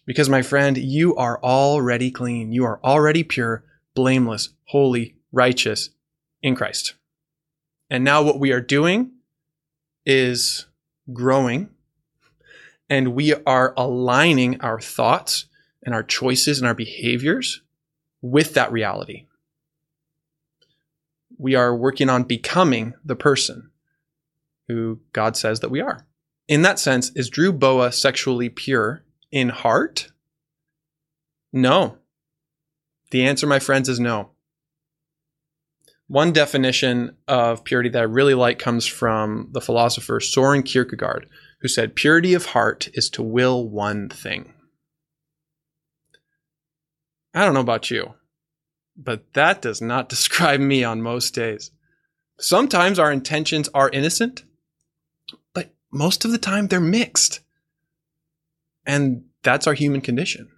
Because, 0.05 0.29
my 0.29 0.43
friend, 0.43 0.77
you 0.77 1.17
are 1.17 1.43
already 1.43 2.11
clean. 2.11 2.53
You 2.53 2.65
are 2.65 2.81
already 2.85 3.25
pure, 3.25 3.65
blameless, 3.95 4.51
holy, 4.65 5.17
righteous 5.33 5.91
in 6.43 6.55
Christ. 6.55 6.95
And 7.91 8.05
now, 8.05 8.23
what 8.23 8.39
we 8.39 8.53
are 8.53 8.61
doing 8.61 9.13
is 10.05 10.67
growing 11.13 11.71
and 12.89 13.15
we 13.15 13.35
are 13.35 13.75
aligning 13.77 14.61
our 14.61 14.81
thoughts 14.81 15.47
and 15.83 15.95
our 15.95 16.03
choices 16.03 16.59
and 16.59 16.67
our 16.67 16.75
behaviors 16.75 17.63
with 18.23 18.55
that 18.55 18.71
reality 18.71 19.26
we 21.39 21.55
are 21.55 21.75
working 21.75 22.09
on 22.09 22.25
becoming 22.25 22.95
the 23.05 23.17
person 23.17 23.71
who 24.69 25.01
God 25.13 25.37
says 25.37 25.61
that 25.61 25.71
we 25.71 25.81
are. 25.81 26.07
In 26.49 26.63
that 26.63 26.79
sense, 26.79 27.11
is 27.15 27.29
Drew 27.29 27.53
Boa 27.53 27.93
sexually 27.93 28.49
pure 28.49 29.03
in 29.31 29.49
heart? 29.49 30.13
No. 31.53 31.99
The 33.11 33.27
answer, 33.27 33.47
my 33.47 33.59
friends, 33.59 33.89
is 33.89 34.01
no. 34.01 34.31
One 36.09 36.33
definition 36.33 37.17
of 37.27 37.65
purity 37.65 37.89
that 37.89 37.99
I 37.99 38.05
really 38.05 38.35
like 38.35 38.61
comes 38.61 38.87
from 38.87 39.49
the 39.53 39.61
philosopher 39.61 40.21
Soren 40.21 40.63
Kierkegaard, 40.63 41.29
who 41.61 41.69
said, 41.69 41.97
Purity 41.97 42.35
of 42.35 42.47
heart 42.47 42.89
is 42.95 43.11
to 43.11 43.23
will 43.23 43.69
one 43.69 44.09
thing. 44.09 44.53
I 47.35 47.45
don't 47.45 47.55
know 47.55 47.61
about 47.61 47.91
you, 47.91 48.15
but 48.97 49.33
that 49.35 49.63
does 49.63 49.81
not 49.81 50.09
describe 50.09 50.61
me 50.61 50.85
on 50.85 51.03
most 51.03 51.35
days. 51.35 51.71
Sometimes 52.39 52.99
our 52.99 53.11
intentions 53.11 53.69
are 53.73 53.89
innocent, 53.91 54.45
but 55.55 55.75
most 55.91 56.25
of 56.25 56.33
the 56.33 56.39
time 56.39 56.69
they're 56.69 56.81
mixed. 56.81 57.41
And 58.85 59.25
that's 59.43 59.67
our 59.67 59.75
human 59.75 60.01
condition. 60.01 60.49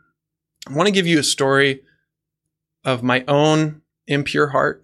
I 0.68 0.72
want 0.72 0.86
to 0.86 0.92
give 0.92 1.06
you 1.06 1.18
a 1.18 1.24
story 1.24 1.82
of 2.84 3.02
my 3.02 3.24
own 3.28 3.82
impure 4.06 4.48
heart, 4.48 4.82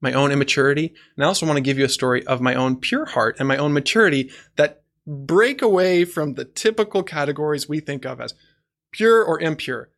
my 0.00 0.12
own 0.12 0.30
immaturity, 0.30 0.94
and 1.16 1.24
I 1.24 1.26
also 1.26 1.46
want 1.46 1.56
to 1.56 1.62
give 1.62 1.78
you 1.78 1.84
a 1.84 1.88
story 1.88 2.24
of 2.26 2.40
my 2.40 2.54
own 2.54 2.76
pure 2.76 3.06
heart 3.06 3.36
and 3.38 3.48
my 3.48 3.56
own 3.56 3.72
maturity 3.72 4.30
that 4.56 4.82
break 5.06 5.60
away 5.60 6.04
from 6.04 6.34
the 6.34 6.44
typical 6.44 7.02
categories 7.02 7.68
we 7.68 7.80
think 7.80 8.04
of 8.04 8.20
as 8.20 8.34
pure 8.92 9.22
or 9.22 9.40
impure 9.40 9.90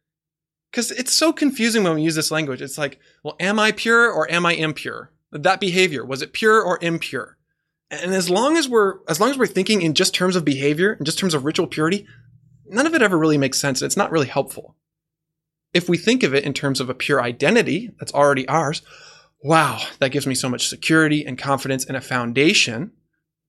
because 0.75 0.91
it's 0.91 1.13
so 1.13 1.33
confusing 1.33 1.85
when 1.85 1.95
we 1.95 2.03
use 2.03 2.17
this 2.17 2.33
language. 2.33 2.61
It's 2.61 2.77
like, 2.77 2.99
well, 3.23 3.37
am 3.39 3.61
I 3.61 3.71
pure 3.71 4.11
or 4.11 4.29
am 4.29 4.45
I 4.45 4.55
impure? 4.55 5.13
That 5.31 5.61
behavior, 5.61 6.05
was 6.05 6.21
it 6.21 6.33
pure 6.33 6.61
or 6.61 6.81
impure? 6.83 7.39
And 7.93 8.13
as 8.13 8.29
long 8.29 8.57
as 8.57 8.69
we're 8.69 8.99
as 9.07 9.21
long 9.21 9.31
as 9.31 9.39
we're 9.39 9.47
thinking 9.47 9.83
in 9.83 9.95
just 9.95 10.15
terms 10.15 10.35
of 10.35 10.45
behavior 10.45 10.95
and 10.95 11.07
just 11.07 11.17
terms 11.17 11.33
of 11.33 11.45
ritual 11.45 11.69
purity, 11.69 12.09
none 12.67 12.89
of 12.89 12.95
it 12.95 13.03
ever 13.03 13.17
really 13.17 13.39
makes 13.39 13.61
sense. 13.61 13.83
It's 13.83 13.97
not 13.97 14.11
really 14.11 14.27
helpful. 14.27 14.75
If 15.73 15.89
we 15.89 15.97
think 15.97 16.25
of 16.25 16.35
it 16.35 16.43
in 16.43 16.55
terms 16.55 16.81
of 16.81 16.91
a 16.91 16.95
pure 16.95 17.23
identity 17.23 17.93
that's 18.01 18.13
already 18.13 18.49
ours, 18.49 18.83
wow, 19.45 19.81
that 20.01 20.11
gives 20.11 20.27
me 20.27 20.35
so 20.35 20.49
much 20.49 20.69
security 20.69 21.25
and 21.25 21.39
confidence 21.39 21.85
and 21.85 21.97
a 21.97 22.01
foundation 22.01 22.91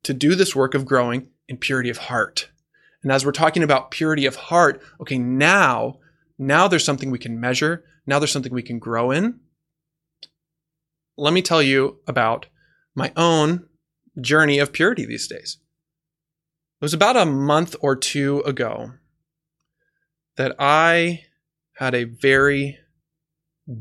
to 0.03 0.13
do 0.13 0.35
this 0.35 0.55
work 0.55 0.75
of 0.75 0.85
growing 0.85 1.29
in 1.47 1.57
purity 1.57 1.89
of 1.89 1.97
heart. 1.97 2.49
And 3.01 3.11
as 3.11 3.25
we're 3.25 3.31
talking 3.31 3.63
about 3.63 3.89
purity 3.89 4.27
of 4.27 4.35
heart, 4.35 4.79
okay, 5.01 5.17
now, 5.17 5.97
now 6.37 6.67
there's 6.67 6.83
something 6.83 7.11
we 7.11 7.19
can 7.19 7.39
measure. 7.39 7.83
Now 8.05 8.19
there's 8.19 8.31
something 8.31 8.53
we 8.53 8.63
can 8.63 8.79
grow 8.79 9.11
in. 9.11 9.39
Let 11.17 11.33
me 11.33 11.41
tell 11.41 11.63
you 11.63 11.99
about 12.07 12.47
my 12.93 13.11
own 13.15 13.67
journey 14.19 14.59
of 14.59 14.73
purity 14.73 15.05
these 15.05 15.27
days. 15.27 15.57
It 16.81 16.85
was 16.85 16.93
about 16.93 17.15
a 17.15 17.25
month 17.25 17.75
or 17.79 17.95
two 17.95 18.39
ago 18.41 18.91
that 20.35 20.55
I 20.59 21.23
had 21.73 21.95
a 21.95 22.03
very 22.03 22.77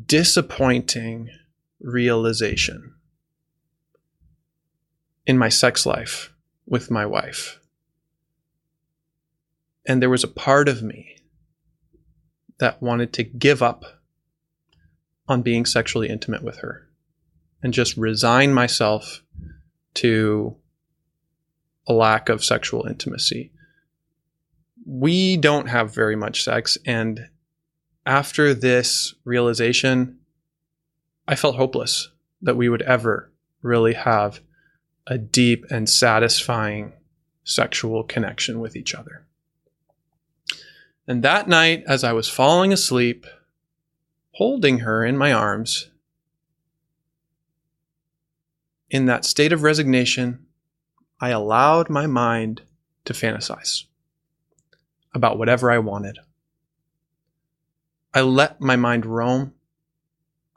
disappointing 0.06 1.28
realization 1.80 2.94
in 5.26 5.38
my 5.38 5.49
sex 5.49 5.84
life 5.84 6.32
with 6.66 6.90
my 6.90 7.04
wife. 7.04 7.61
And 9.87 10.00
there 10.00 10.11
was 10.11 10.25
a 10.25 10.28
part 10.28 10.68
of 10.68 10.82
me 10.82 11.13
that 12.64 12.80
wanted 12.80 13.12
to 13.12 13.23
give 13.23 13.62
up 13.62 13.85
on 15.28 15.42
being 15.42 15.66
sexually 15.66 16.09
intimate 16.09 16.42
with 16.42 16.61
her 16.61 16.88
and 17.62 17.75
just 17.75 17.94
resign 17.99 18.54
myself 18.54 19.23
to 19.92 20.56
a 21.87 21.92
lack 21.92 22.30
of 22.30 22.42
sexual 22.42 22.87
intimacy. 22.87 23.52
We 24.87 25.37
don't 25.37 25.68
have 25.68 25.94
very 25.94 26.16
much 26.16 26.42
sex. 26.42 26.78
And 26.87 27.28
after 28.06 28.54
this 28.54 29.14
realization, 29.25 30.21
I 31.28 31.35
felt 31.35 31.56
hopeless 31.56 32.09
that 32.40 32.56
we 32.56 32.71
would 32.71 32.83
ever 32.83 33.30
really 33.61 33.92
have 33.92 34.40
a 35.06 35.18
deep 35.18 35.66
and 35.71 35.87
satisfying 35.87 36.94
sexual 37.44 38.04
connection 38.04 38.59
with 38.59 38.75
each 38.75 38.94
other. 38.94 39.26
And 41.06 41.23
that 41.23 41.49
night, 41.49 41.84
as 41.87 42.02
I 42.02 42.12
was 42.12 42.28
falling 42.28 42.73
asleep, 42.73 43.26
holding 44.32 44.80
her 44.80 45.04
in 45.04 45.18
my 45.18 45.32
arms, 45.32 45.90
in 48.90 49.06
that 49.06 49.25
state 49.25 49.52
of 49.52 49.62
resignation, 49.62 50.46
I 51.20 51.30
allowed 51.30 51.90
my 51.90 52.06
mind 52.06 52.62
to 53.04 53.12
fantasize 53.12 53.84
about 55.12 55.38
whatever 55.38 55.70
I 55.70 55.78
wanted. 55.78 56.18
I 58.14 58.23
let 58.23 58.61
my 58.61 58.76
mind 58.76 59.04
roam. 59.04 59.54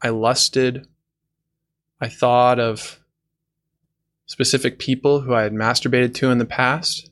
I 0.01 0.09
lusted. 0.09 0.87
I 1.99 2.07
thought 2.07 2.59
of 2.59 2.99
specific 4.27 4.77
people 4.77 5.21
who 5.21 5.33
I 5.33 5.43
had 5.43 5.53
masturbated 5.53 6.13
to 6.15 6.29
in 6.29 6.37
the 6.37 6.45
past, 6.45 7.09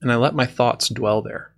and 0.00 0.10
I 0.10 0.16
let 0.16 0.34
my 0.34 0.46
thoughts 0.46 0.88
dwell 0.88 1.22
there. 1.22 1.52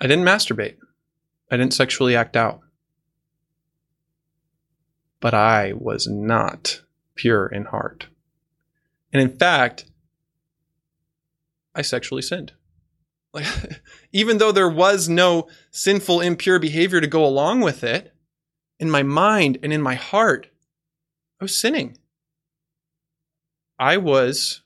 I 0.00 0.06
didn't 0.06 0.24
masturbate. 0.24 0.76
I 1.50 1.56
didn't 1.56 1.74
sexually 1.74 2.16
act 2.16 2.36
out. 2.36 2.60
But 5.20 5.34
I 5.34 5.72
was 5.74 6.06
not 6.06 6.82
pure 7.14 7.46
in 7.46 7.66
heart. 7.66 8.06
And 9.12 9.20
in 9.20 9.36
fact, 9.36 9.84
I 11.74 11.82
sexually 11.82 12.22
sinned. 12.22 12.52
Like, 13.32 13.46
even 14.12 14.38
though 14.38 14.52
there 14.52 14.68
was 14.68 15.08
no 15.08 15.48
sinful, 15.70 16.20
impure 16.20 16.58
behavior 16.58 17.00
to 17.00 17.06
go 17.06 17.24
along 17.24 17.60
with 17.60 17.84
it, 17.84 18.14
in 18.78 18.90
my 18.90 19.02
mind 19.02 19.58
and 19.62 19.72
in 19.72 19.82
my 19.82 19.94
heart, 19.94 20.48
I 21.40 21.44
was 21.44 21.60
sinning. 21.60 21.98
I 23.78 23.98
was 23.98 24.62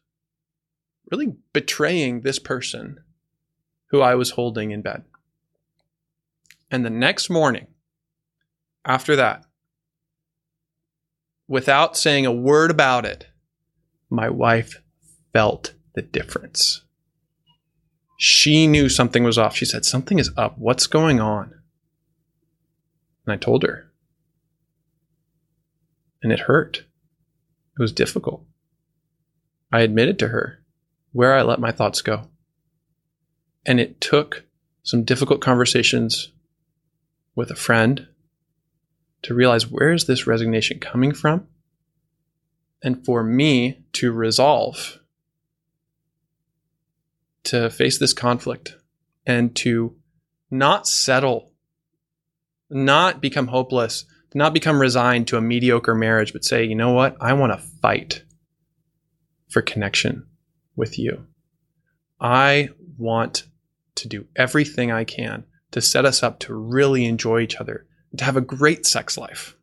really 1.11 1.35
betraying 1.53 2.21
this 2.21 2.39
person 2.39 3.01
who 3.87 4.01
I 4.01 4.15
was 4.15 4.31
holding 4.31 4.71
in 4.71 4.83
bed. 4.83 5.05
And 6.71 6.85
the 6.85 6.91
next 6.91 7.31
morning, 7.31 7.69
after 8.85 9.15
that, 9.17 9.45
without 11.47 11.97
saying 11.97 12.27
a 12.27 12.33
word 12.33 12.71
about 12.71 13.05
it, 13.05 13.29
my 14.11 14.29
wife 14.29 14.83
felt 15.33 15.75
the 15.95 16.03
difference. 16.03 16.83
She 18.17 18.67
knew 18.67 18.89
something 18.89 19.25
was 19.25 19.39
off. 19.39 19.57
She 19.57 19.65
said, 19.65 19.85
Something 19.85 20.19
is 20.19 20.31
up. 20.37 20.57
What's 20.59 20.87
going 20.87 21.21
on? 21.21 21.55
And 23.27 23.35
I 23.35 23.37
told 23.37 23.63
her. 23.63 23.91
And 26.23 26.33
it 26.33 26.41
hurt. 26.41 26.79
It 26.79 27.83
was 27.83 27.93
difficult. 27.93 28.45
I 29.73 29.81
admitted 29.81 30.19
to 30.21 30.29
her 30.29 30.64
where 31.15 31.33
I 31.33 31.43
let 31.43 31.61
my 31.61 31.71
thoughts 31.71 32.03
go. 32.03 32.29
And 33.65 33.79
it 33.79 34.01
took 34.01 34.45
some 34.83 35.05
difficult 35.05 35.41
conversations 35.41 36.33
with 37.37 37.53
a 37.53 37.57
friend 37.57 38.09
to 39.23 39.33
realize 39.33 39.71
where 39.71 39.93
is 39.93 40.05
this 40.05 40.27
resignation 40.27 40.81
coming 40.81 41.15
from? 41.15 41.47
And 42.83 43.05
for 43.05 43.23
me 43.23 43.85
to 43.93 44.13
resolve 44.13 44.99
to 47.45 47.71
face 47.71 47.99
this 47.99 48.13
conflict 48.13 48.77
and 49.25 49.55
to 49.57 49.95
not 50.51 50.89
settle, 50.89 51.53
not 52.69 53.21
become 53.23 53.47
hopeless, 53.47 54.05
not 54.35 54.53
become 54.53 54.81
resigned 54.81 55.29
to 55.29 55.37
a 55.37 55.41
mediocre 55.41 55.95
marriage, 55.95 56.33
but 56.33 56.45
say, 56.45 56.65
you 56.65 56.75
know 56.75 56.93
what? 56.93 57.17
I 57.21 57.35
want 57.35 57.53
to 57.53 57.67
fight 57.81 58.25
for 59.49 59.63
connection 59.63 60.27
with 60.77 60.99
you. 60.99 61.27
I 62.21 62.71
want 62.97 63.45
to 63.97 64.09
do 64.09 64.27
everything 64.37 64.91
I 64.91 65.05
can 65.05 65.45
to 65.71 65.81
set 65.81 66.05
us 66.05 66.23
up 66.23 66.39
to 66.41 66.55
really 66.55 67.05
enjoy 67.05 67.41
each 67.41 67.57
other, 67.57 67.87
to 68.17 68.25
have 68.25 68.37
a 68.37 68.41
great 68.41 68.87
sex 68.87 69.19
life. 69.19 69.57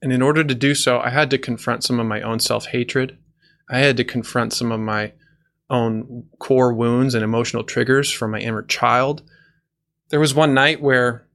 And 0.00 0.12
in 0.12 0.22
order 0.22 0.44
to 0.44 0.54
do 0.54 0.74
so, 0.74 1.00
I 1.00 1.10
had 1.10 1.30
to 1.30 1.38
confront 1.38 1.82
some 1.82 1.98
of 1.98 2.06
my 2.06 2.20
own 2.20 2.38
self 2.38 2.66
hatred. 2.66 3.18
I 3.70 3.78
had 3.78 3.96
to 3.96 4.04
confront 4.04 4.52
some 4.52 4.70
of 4.70 4.80
my 4.80 5.12
own 5.70 6.26
core 6.38 6.72
wounds 6.74 7.14
and 7.14 7.24
emotional 7.24 7.64
triggers 7.64 8.10
from 8.10 8.32
my 8.32 8.38
inner 8.38 8.62
child. 8.62 9.22
There 10.10 10.20
was 10.20 10.34
one 10.34 10.54
night 10.54 10.80
where 10.80 11.26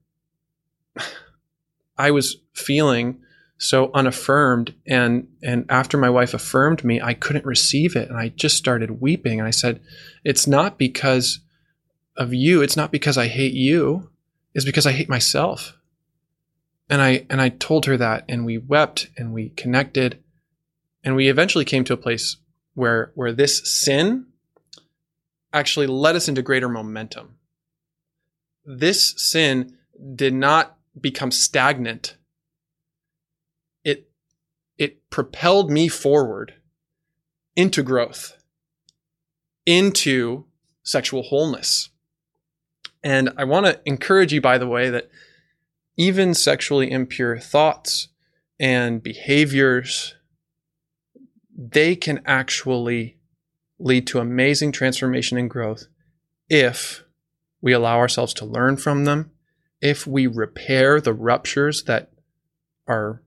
I 1.98 2.12
was 2.12 2.36
feeling 2.54 3.20
so 3.62 3.90
unaffirmed 3.92 4.74
and 4.86 5.28
and 5.42 5.66
after 5.68 5.98
my 5.98 6.08
wife 6.08 6.32
affirmed 6.32 6.82
me 6.82 7.00
I 7.00 7.14
couldn't 7.14 7.44
receive 7.44 7.94
it 7.94 8.08
and 8.08 8.18
I 8.18 8.28
just 8.28 8.56
started 8.56 9.00
weeping 9.00 9.38
and 9.38 9.46
I 9.46 9.50
said 9.50 9.80
it's 10.24 10.46
not 10.46 10.78
because 10.78 11.40
of 12.16 12.32
you 12.32 12.62
it's 12.62 12.76
not 12.76 12.90
because 12.90 13.18
I 13.18 13.28
hate 13.28 13.52
you 13.52 14.10
it's 14.54 14.64
because 14.64 14.86
I 14.86 14.92
hate 14.92 15.10
myself 15.10 15.76
and 16.88 17.02
I 17.02 17.26
and 17.28 17.40
I 17.40 17.50
told 17.50 17.84
her 17.84 17.98
that 17.98 18.24
and 18.28 18.46
we 18.46 18.56
wept 18.56 19.10
and 19.18 19.34
we 19.34 19.50
connected 19.50 20.22
and 21.04 21.14
we 21.14 21.28
eventually 21.28 21.66
came 21.66 21.84
to 21.84 21.92
a 21.92 21.98
place 21.98 22.38
where 22.74 23.12
where 23.14 23.32
this 23.32 23.60
sin 23.70 24.26
actually 25.52 25.86
led 25.86 26.16
us 26.16 26.28
into 26.28 26.42
greater 26.42 26.68
momentum. 26.68 27.36
This 28.64 29.14
sin 29.16 29.76
did 30.14 30.32
not 30.32 30.76
become 30.98 31.30
stagnant. 31.30 32.16
It 34.80 35.10
propelled 35.10 35.70
me 35.70 35.88
forward 35.88 36.54
into 37.54 37.82
growth, 37.82 38.42
into 39.66 40.46
sexual 40.82 41.22
wholeness. 41.22 41.90
And 43.02 43.28
I 43.36 43.44
want 43.44 43.66
to 43.66 43.78
encourage 43.84 44.32
you, 44.32 44.40
by 44.40 44.56
the 44.56 44.66
way, 44.66 44.88
that 44.88 45.10
even 45.98 46.32
sexually 46.32 46.90
impure 46.90 47.38
thoughts 47.38 48.08
and 48.58 49.02
behaviors 49.02 50.14
they 51.54 51.94
can 51.94 52.22
actually 52.24 53.18
lead 53.78 54.06
to 54.06 54.18
amazing 54.18 54.72
transformation 54.72 55.36
and 55.36 55.50
growth 55.50 55.88
if 56.48 57.04
we 57.60 57.74
allow 57.74 57.98
ourselves 57.98 58.32
to 58.32 58.46
learn 58.46 58.78
from 58.78 59.04
them, 59.04 59.30
if 59.82 60.06
we 60.06 60.26
repair 60.26 61.02
the 61.02 61.12
ruptures 61.12 61.84
that 61.84 62.10
are 62.86 63.22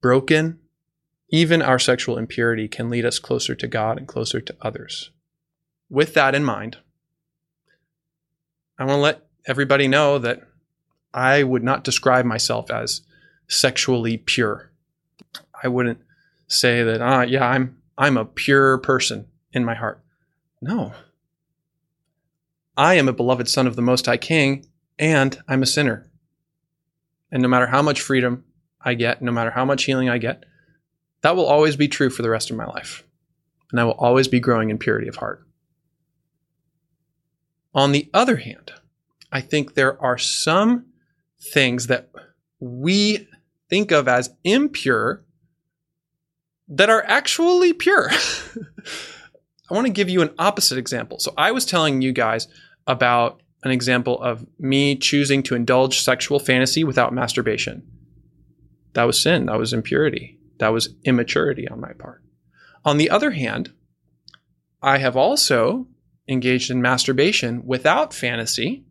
broken, 0.00 0.60
even 1.30 1.62
our 1.62 1.78
sexual 1.78 2.18
impurity 2.18 2.68
can 2.68 2.90
lead 2.90 3.04
us 3.04 3.18
closer 3.18 3.54
to 3.54 3.66
God 3.66 3.98
and 3.98 4.06
closer 4.06 4.40
to 4.40 4.56
others. 4.60 5.10
With 5.90 6.14
that 6.14 6.34
in 6.34 6.44
mind, 6.44 6.78
I 8.78 8.84
want 8.84 8.96
to 8.98 9.02
let 9.02 9.26
everybody 9.46 9.88
know 9.88 10.18
that 10.18 10.42
I 11.12 11.42
would 11.42 11.62
not 11.62 11.84
describe 11.84 12.24
myself 12.24 12.70
as 12.70 13.02
sexually 13.48 14.16
pure. 14.16 14.70
I 15.62 15.68
wouldn't 15.68 16.00
say 16.48 16.82
that, 16.82 17.00
ah, 17.00 17.22
yeah, 17.22 17.46
I'm 17.46 17.78
I'm 17.96 18.16
a 18.16 18.24
pure 18.24 18.78
person 18.78 19.26
in 19.52 19.64
my 19.64 19.74
heart. 19.74 20.02
No. 20.60 20.92
I 22.76 22.94
am 22.94 23.08
a 23.08 23.12
beloved 23.12 23.48
son 23.48 23.68
of 23.68 23.76
the 23.76 23.82
Most 23.82 24.06
High 24.06 24.16
King, 24.16 24.66
and 24.98 25.38
I'm 25.46 25.62
a 25.62 25.66
sinner. 25.66 26.10
And 27.30 27.42
no 27.42 27.48
matter 27.48 27.68
how 27.68 27.82
much 27.82 28.00
freedom 28.00 28.44
I 28.80 28.94
get, 28.94 29.22
no 29.22 29.30
matter 29.30 29.52
how 29.52 29.64
much 29.64 29.84
healing 29.84 30.08
I 30.08 30.18
get, 30.18 30.44
that 31.24 31.36
will 31.36 31.46
always 31.46 31.74
be 31.74 31.88
true 31.88 32.10
for 32.10 32.20
the 32.20 32.28
rest 32.28 32.50
of 32.50 32.56
my 32.56 32.66
life. 32.66 33.02
And 33.70 33.80
I 33.80 33.84
will 33.84 33.92
always 33.92 34.28
be 34.28 34.40
growing 34.40 34.68
in 34.68 34.76
purity 34.76 35.08
of 35.08 35.16
heart. 35.16 35.42
On 37.74 37.92
the 37.92 38.10
other 38.12 38.36
hand, 38.36 38.72
I 39.32 39.40
think 39.40 39.72
there 39.72 40.00
are 40.02 40.18
some 40.18 40.84
things 41.40 41.86
that 41.86 42.10
we 42.60 43.26
think 43.70 43.90
of 43.90 44.06
as 44.06 44.34
impure 44.44 45.24
that 46.68 46.90
are 46.90 47.02
actually 47.06 47.72
pure. 47.72 48.10
I 49.70 49.74
want 49.74 49.86
to 49.86 49.92
give 49.94 50.10
you 50.10 50.20
an 50.20 50.34
opposite 50.38 50.76
example. 50.76 51.18
So 51.20 51.32
I 51.38 51.52
was 51.52 51.64
telling 51.64 52.02
you 52.02 52.12
guys 52.12 52.48
about 52.86 53.40
an 53.62 53.70
example 53.70 54.20
of 54.22 54.46
me 54.58 54.94
choosing 54.94 55.42
to 55.44 55.54
indulge 55.54 56.00
sexual 56.00 56.38
fantasy 56.38 56.84
without 56.84 57.14
masturbation. 57.14 57.82
That 58.92 59.04
was 59.04 59.18
sin. 59.18 59.46
That 59.46 59.58
was 59.58 59.72
impurity. 59.72 60.38
That 60.58 60.72
was 60.72 60.94
immaturity 61.04 61.68
on 61.68 61.80
my 61.80 61.92
part. 61.92 62.22
On 62.84 62.98
the 62.98 63.10
other 63.10 63.30
hand, 63.30 63.72
I 64.82 64.98
have 64.98 65.16
also 65.16 65.86
engaged 66.28 66.70
in 66.70 66.82
masturbation 66.82 67.66
without 67.66 68.14
fantasy. 68.14 68.84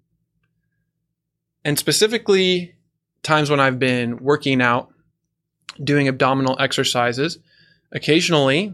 And 1.64 1.80
specifically, 1.80 2.76
times 3.22 3.50
when 3.50 3.60
I've 3.60 3.80
been 3.80 4.18
working 4.18 4.62
out, 4.62 4.94
doing 5.84 6.08
abdominal 6.08 6.58
exercises, 6.60 7.40
occasionally 7.92 8.74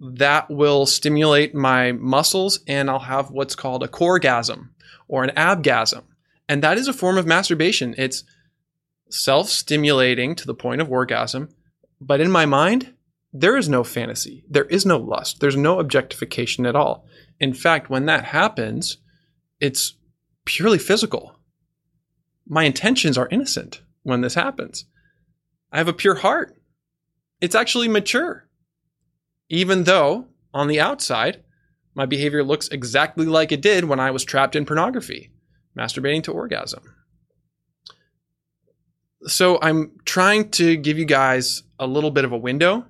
that 0.00 0.50
will 0.50 0.84
stimulate 0.84 1.54
my 1.54 1.92
muscles 1.92 2.60
and 2.66 2.90
I'll 2.90 2.98
have 2.98 3.30
what's 3.30 3.54
called 3.54 3.84
a 3.84 3.88
coregasm 3.88 4.74
or 5.06 5.22
an 5.22 5.30
abgasm. 5.36 6.02
And 6.48 6.62
that 6.62 6.76
is 6.76 6.88
a 6.88 6.92
form 6.92 7.18
of 7.18 7.26
masturbation. 7.26 7.94
It's 7.96 8.24
self 9.08 9.48
stimulating 9.48 10.34
to 10.36 10.46
the 10.46 10.54
point 10.54 10.80
of 10.80 10.90
orgasm. 10.90 11.50
But 12.04 12.20
in 12.20 12.30
my 12.30 12.46
mind, 12.46 12.94
there 13.32 13.56
is 13.56 13.68
no 13.68 13.84
fantasy. 13.84 14.44
There 14.48 14.64
is 14.64 14.84
no 14.84 14.98
lust. 14.98 15.40
There's 15.40 15.56
no 15.56 15.78
objectification 15.78 16.66
at 16.66 16.76
all. 16.76 17.06
In 17.38 17.54
fact, 17.54 17.90
when 17.90 18.06
that 18.06 18.24
happens, 18.24 18.98
it's 19.60 19.94
purely 20.44 20.78
physical. 20.78 21.36
My 22.46 22.64
intentions 22.64 23.16
are 23.16 23.28
innocent 23.30 23.82
when 24.02 24.20
this 24.20 24.34
happens. 24.34 24.84
I 25.70 25.78
have 25.78 25.88
a 25.88 25.92
pure 25.92 26.16
heart. 26.16 26.56
It's 27.40 27.54
actually 27.54 27.88
mature 27.88 28.48
even 29.52 29.84
though 29.84 30.28
on 30.54 30.66
the 30.66 30.80
outside, 30.80 31.44
my 31.94 32.06
behavior 32.06 32.42
looks 32.42 32.68
exactly 32.68 33.26
like 33.26 33.52
it 33.52 33.60
did 33.60 33.84
when 33.84 34.00
I 34.00 34.10
was 34.10 34.24
trapped 34.24 34.56
in 34.56 34.64
pornography, 34.64 35.30
masturbating 35.78 36.22
to 36.24 36.32
orgasm. 36.32 36.82
So 39.26 39.58
I'm 39.62 39.92
trying 40.04 40.50
to 40.52 40.76
give 40.76 40.98
you 40.98 41.04
guys 41.04 41.62
a 41.78 41.86
little 41.86 42.10
bit 42.10 42.24
of 42.24 42.32
a 42.32 42.38
window 42.38 42.86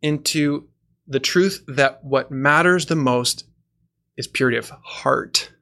into 0.00 0.68
the 1.06 1.20
truth 1.20 1.62
that 1.68 2.02
what 2.02 2.30
matters 2.30 2.86
the 2.86 2.96
most 2.96 3.44
is 4.16 4.26
purity 4.26 4.56
of 4.56 4.70
heart. 4.82 5.52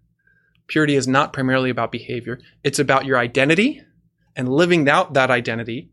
Purity 0.69 0.95
is 0.95 1.09
not 1.09 1.33
primarily 1.33 1.71
about 1.71 1.91
behavior, 1.91 2.41
it's 2.63 2.79
about 2.79 3.05
your 3.05 3.19
identity 3.19 3.83
and 4.37 4.49
living 4.49 4.89
out 4.89 5.15
that 5.15 5.31
identity 5.31 5.91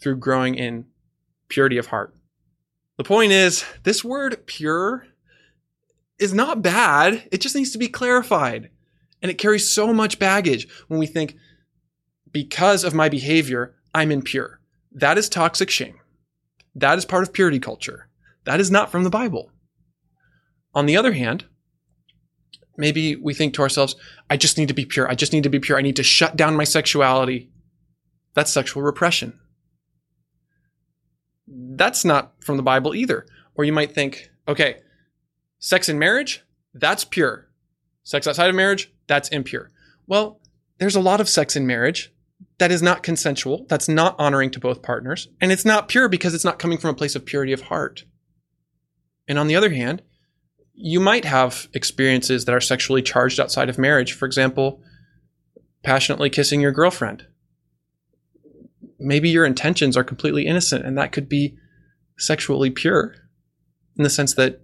through 0.00 0.16
growing 0.16 0.54
in 0.54 0.86
purity 1.48 1.76
of 1.76 1.86
heart. 1.86 2.14
The 2.96 3.04
point 3.04 3.32
is, 3.32 3.64
this 3.82 4.02
word 4.02 4.46
pure 4.46 5.06
is 6.18 6.32
not 6.32 6.62
bad. 6.62 7.28
It 7.30 7.42
just 7.42 7.54
needs 7.54 7.72
to 7.72 7.78
be 7.78 7.88
clarified. 7.88 8.70
And 9.20 9.30
it 9.30 9.38
carries 9.38 9.70
so 9.70 9.92
much 9.92 10.18
baggage 10.18 10.66
when 10.88 10.98
we 10.98 11.06
think, 11.06 11.36
because 12.36 12.84
of 12.84 12.94
my 12.94 13.08
behavior, 13.08 13.74
I'm 13.94 14.12
impure. 14.12 14.60
That 14.92 15.18
is 15.18 15.28
toxic 15.28 15.70
shame. 15.70 15.98
That 16.74 16.98
is 16.98 17.04
part 17.04 17.22
of 17.22 17.32
purity 17.32 17.58
culture. 17.58 18.08
That 18.44 18.60
is 18.60 18.70
not 18.70 18.92
from 18.92 19.04
the 19.04 19.10
Bible. 19.10 19.50
On 20.74 20.86
the 20.86 20.96
other 20.96 21.12
hand, 21.12 21.46
maybe 22.76 23.16
we 23.16 23.32
think 23.32 23.54
to 23.54 23.62
ourselves, 23.62 23.96
I 24.28 24.36
just 24.36 24.58
need 24.58 24.68
to 24.68 24.74
be 24.74 24.84
pure. 24.84 25.10
I 25.10 25.14
just 25.14 25.32
need 25.32 25.44
to 25.44 25.48
be 25.48 25.60
pure. 25.60 25.78
I 25.78 25.82
need 25.82 25.96
to 25.96 26.02
shut 26.02 26.36
down 26.36 26.56
my 26.56 26.64
sexuality. 26.64 27.50
That's 28.34 28.52
sexual 28.52 28.82
repression 28.82 29.38
that's 31.48 32.04
not 32.04 32.32
from 32.42 32.56
the 32.56 32.62
Bible 32.62 32.94
either. 32.94 33.26
Or 33.54 33.64
you 33.64 33.72
might 33.72 33.94
think, 33.94 34.30
okay, 34.48 34.76
sex 35.58 35.88
in 35.88 35.98
marriage, 35.98 36.44
that's 36.74 37.04
pure. 37.04 37.48
Sex 38.02 38.26
outside 38.26 38.50
of 38.50 38.56
marriage, 38.56 38.92
that's 39.06 39.28
impure. 39.30 39.70
Well, 40.06 40.40
there's 40.78 40.96
a 40.96 41.00
lot 41.00 41.20
of 41.20 41.28
sex 41.28 41.56
in 41.56 41.66
marriage 41.66 42.12
that 42.58 42.72
is 42.72 42.82
not 42.82 43.02
consensual, 43.02 43.66
that's 43.68 43.88
not 43.88 44.16
honoring 44.18 44.50
to 44.52 44.60
both 44.60 44.82
partners, 44.82 45.28
and 45.40 45.52
it's 45.52 45.64
not 45.64 45.88
pure 45.88 46.08
because 46.08 46.34
it's 46.34 46.44
not 46.44 46.58
coming 46.58 46.78
from 46.78 46.90
a 46.90 46.94
place 46.94 47.14
of 47.14 47.26
purity 47.26 47.52
of 47.52 47.62
heart. 47.62 48.04
And 49.28 49.38
on 49.38 49.46
the 49.46 49.56
other 49.56 49.70
hand, 49.70 50.02
you 50.72 51.00
might 51.00 51.24
have 51.24 51.68
experiences 51.74 52.44
that 52.44 52.54
are 52.54 52.60
sexually 52.60 53.02
charged 53.02 53.40
outside 53.40 53.68
of 53.68 53.78
marriage. 53.78 54.12
For 54.12 54.26
example, 54.26 54.82
passionately 55.82 56.30
kissing 56.30 56.60
your 56.60 56.72
girlfriend 56.72 57.26
maybe 58.98 59.28
your 59.28 59.44
intentions 59.44 59.96
are 59.96 60.04
completely 60.04 60.46
innocent 60.46 60.84
and 60.84 60.96
that 60.96 61.12
could 61.12 61.28
be 61.28 61.56
sexually 62.18 62.70
pure 62.70 63.14
in 63.96 64.04
the 64.04 64.10
sense 64.10 64.34
that 64.34 64.60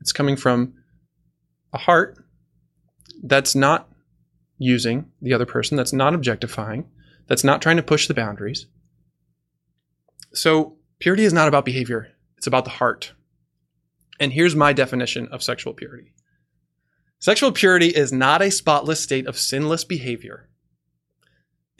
it's 0.00 0.12
coming 0.12 0.36
from 0.36 0.74
a 1.72 1.78
heart 1.78 2.16
that's 3.22 3.54
not 3.54 3.88
using 4.58 5.10
the 5.22 5.32
other 5.32 5.46
person, 5.46 5.76
that's 5.76 5.92
not 5.92 6.14
objectifying, 6.14 6.86
that's 7.30 7.44
not 7.44 7.62
trying 7.62 7.78
to 7.78 7.82
push 7.82 8.06
the 8.06 8.12
boundaries. 8.12 8.66
So, 10.34 10.76
purity 10.98 11.24
is 11.24 11.32
not 11.32 11.48
about 11.48 11.64
behavior, 11.64 12.08
it's 12.36 12.46
about 12.46 12.64
the 12.64 12.70
heart. 12.70 13.14
And 14.20 14.34
here's 14.34 14.54
my 14.54 14.74
definition 14.74 15.28
of 15.28 15.42
sexual 15.42 15.72
purity 15.72 16.12
sexual 17.18 17.52
purity 17.52 17.88
is 17.88 18.12
not 18.12 18.42
a 18.42 18.50
spotless 18.50 19.00
state 19.00 19.26
of 19.26 19.38
sinless 19.38 19.84
behavior 19.84 20.50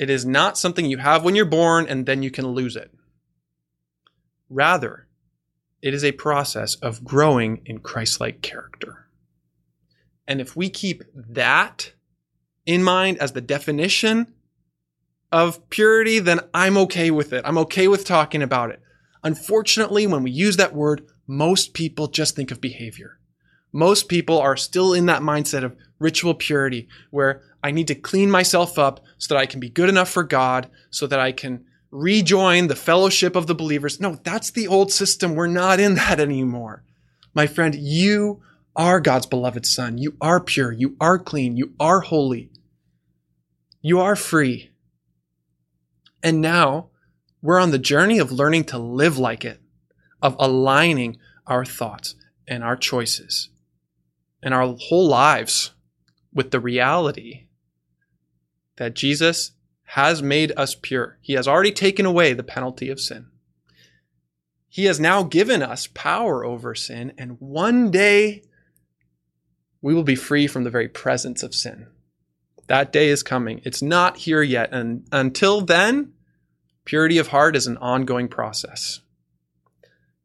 it 0.00 0.08
is 0.08 0.24
not 0.24 0.56
something 0.56 0.86
you 0.86 0.96
have 0.96 1.24
when 1.24 1.34
you're 1.34 1.44
born 1.44 1.86
and 1.86 2.06
then 2.06 2.22
you 2.22 2.30
can 2.30 2.46
lose 2.46 2.74
it. 2.74 2.90
Rather, 4.48 5.06
it 5.82 5.92
is 5.92 6.02
a 6.02 6.12
process 6.12 6.74
of 6.76 7.04
growing 7.04 7.60
in 7.66 7.80
Christ 7.80 8.18
like 8.18 8.40
character. 8.40 9.10
And 10.26 10.40
if 10.40 10.56
we 10.56 10.70
keep 10.70 11.02
that 11.14 11.92
in 12.64 12.82
mind 12.82 13.18
as 13.18 13.32
the 13.32 13.42
definition 13.42 14.32
of 15.32 15.68
purity, 15.70 16.18
then 16.18 16.40
I'm 16.52 16.76
okay 16.78 17.10
with 17.10 17.32
it. 17.32 17.44
I'm 17.44 17.58
okay 17.58 17.88
with 17.88 18.04
talking 18.04 18.42
about 18.42 18.70
it. 18.70 18.80
Unfortunately, 19.22 20.06
when 20.06 20.22
we 20.22 20.30
use 20.30 20.56
that 20.56 20.74
word, 20.74 21.06
most 21.26 21.74
people 21.74 22.08
just 22.08 22.34
think 22.34 22.50
of 22.50 22.60
behavior. 22.60 23.18
Most 23.72 24.08
people 24.08 24.38
are 24.38 24.56
still 24.56 24.92
in 24.92 25.06
that 25.06 25.22
mindset 25.22 25.62
of 25.62 25.76
ritual 25.98 26.34
purity 26.34 26.88
where 27.10 27.42
I 27.62 27.70
need 27.70 27.86
to 27.88 27.94
clean 27.94 28.30
myself 28.30 28.78
up 28.78 29.00
so 29.18 29.34
that 29.34 29.40
I 29.40 29.46
can 29.46 29.60
be 29.60 29.68
good 29.68 29.88
enough 29.88 30.08
for 30.08 30.24
God, 30.24 30.68
so 30.90 31.06
that 31.06 31.20
I 31.20 31.30
can 31.32 31.64
rejoin 31.90 32.66
the 32.66 32.76
fellowship 32.76 33.36
of 33.36 33.46
the 33.46 33.54
believers. 33.54 34.00
No, 34.00 34.18
that's 34.24 34.50
the 34.50 34.66
old 34.66 34.92
system. 34.92 35.34
We're 35.34 35.46
not 35.46 35.78
in 35.78 35.94
that 35.96 36.18
anymore. 36.18 36.84
My 37.34 37.46
friend, 37.46 37.74
you 37.74 38.42
are 38.74 39.00
God's 39.00 39.26
beloved 39.26 39.66
son. 39.66 39.98
You 39.98 40.16
are 40.20 40.40
pure. 40.40 40.72
You 40.72 40.96
are 41.00 41.18
clean. 41.18 41.56
You 41.56 41.74
are 41.78 42.00
holy. 42.00 42.50
You 43.82 44.00
are 44.00 44.16
free. 44.16 44.70
And 46.22 46.40
now 46.40 46.90
we're 47.42 47.60
on 47.60 47.70
the 47.70 47.78
journey 47.78 48.18
of 48.18 48.32
learning 48.32 48.64
to 48.64 48.78
live 48.78 49.18
like 49.18 49.44
it, 49.44 49.60
of 50.20 50.36
aligning 50.38 51.18
our 51.46 51.64
thoughts 51.64 52.14
and 52.46 52.62
our 52.62 52.76
choices 52.76 53.48
and 54.42 54.54
our 54.54 54.74
whole 54.78 55.08
lives 55.08 55.72
with 56.32 56.50
the 56.50 56.60
reality 56.60 57.46
that 58.76 58.94
Jesus 58.94 59.52
has 59.84 60.22
made 60.22 60.52
us 60.56 60.76
pure. 60.80 61.18
He 61.20 61.34
has 61.34 61.48
already 61.48 61.72
taken 61.72 62.06
away 62.06 62.32
the 62.32 62.42
penalty 62.42 62.90
of 62.90 63.00
sin. 63.00 63.26
He 64.68 64.84
has 64.84 65.00
now 65.00 65.24
given 65.24 65.62
us 65.62 65.88
power 65.88 66.44
over 66.44 66.76
sin, 66.76 67.12
and 67.18 67.40
one 67.40 67.90
day 67.90 68.44
we 69.82 69.94
will 69.94 70.04
be 70.04 70.14
free 70.14 70.46
from 70.46 70.62
the 70.62 70.70
very 70.70 70.88
presence 70.88 71.42
of 71.42 71.54
sin. 71.54 71.88
That 72.70 72.92
day 72.92 73.08
is 73.10 73.22
coming. 73.22 73.60
It's 73.64 73.82
not 73.82 74.16
here 74.16 74.42
yet. 74.42 74.72
And 74.72 75.06
until 75.12 75.60
then, 75.60 76.14
purity 76.86 77.18
of 77.18 77.28
heart 77.28 77.56
is 77.56 77.66
an 77.66 77.76
ongoing 77.76 78.28
process. 78.28 79.00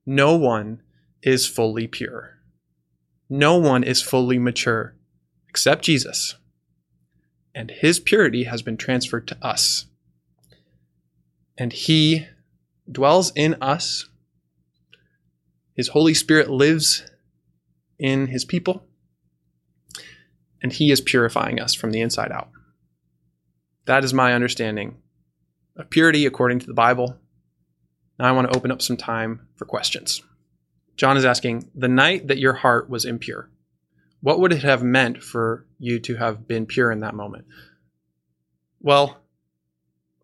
No 0.06 0.36
one 0.36 0.82
is 1.22 1.46
fully 1.48 1.88
pure. 1.88 2.38
No 3.30 3.58
one 3.58 3.84
is 3.84 4.02
fully 4.02 4.40
mature 4.40 4.96
except 5.50 5.84
Jesus 5.84 6.36
and 7.56 7.72
his 7.72 8.00
purity 8.02 8.44
has 8.44 8.62
been 8.62 8.76
transferred 8.76 9.28
to 9.30 9.38
us. 9.42 9.86
And 11.58 11.72
he 11.72 12.28
dwells 12.92 13.32
in 13.34 13.56
us 13.62 14.10
His 15.74 15.88
Holy 15.90 16.14
Spirit 16.14 16.50
lives 16.50 17.04
in 17.98 18.28
His 18.28 18.44
people, 18.44 18.86
and 20.62 20.72
He 20.72 20.92
is 20.92 21.02
purifying 21.02 21.60
us 21.60 21.74
from 21.74 21.92
the 21.92 22.02
inside 22.02 22.32
out. 22.32 22.50
That 23.86 24.04
is 24.04 24.14
my 24.14 24.34
understanding 24.34 24.98
of 25.76 25.90
purity 25.90 26.26
according 26.26 26.60
to 26.60 26.66
the 26.66 26.74
Bible. 26.74 27.18
Now 28.18 28.26
I 28.26 28.32
want 28.32 28.50
to 28.50 28.58
open 28.58 28.72
up 28.72 28.82
some 28.82 28.98
time 28.98 29.48
for 29.56 29.66
questions. 29.66 30.22
John 30.96 31.18
is 31.18 31.26
asking, 31.26 31.70
the 31.76 31.90
night 31.90 32.28
that 32.28 32.38
your 32.38 32.54
heart 32.54 32.90
was 32.90 33.06
impure, 33.06 33.50
what 34.22 34.40
would 34.40 34.54
it 34.54 34.64
have 34.64 34.82
meant 34.82 35.22
for 35.22 35.68
you 35.78 36.00
to 36.00 36.16
have 36.16 36.48
been 36.48 36.66
pure 36.66 36.92
in 36.92 37.02
that 37.02 37.14
moment? 37.14 37.46
Well, 38.80 39.18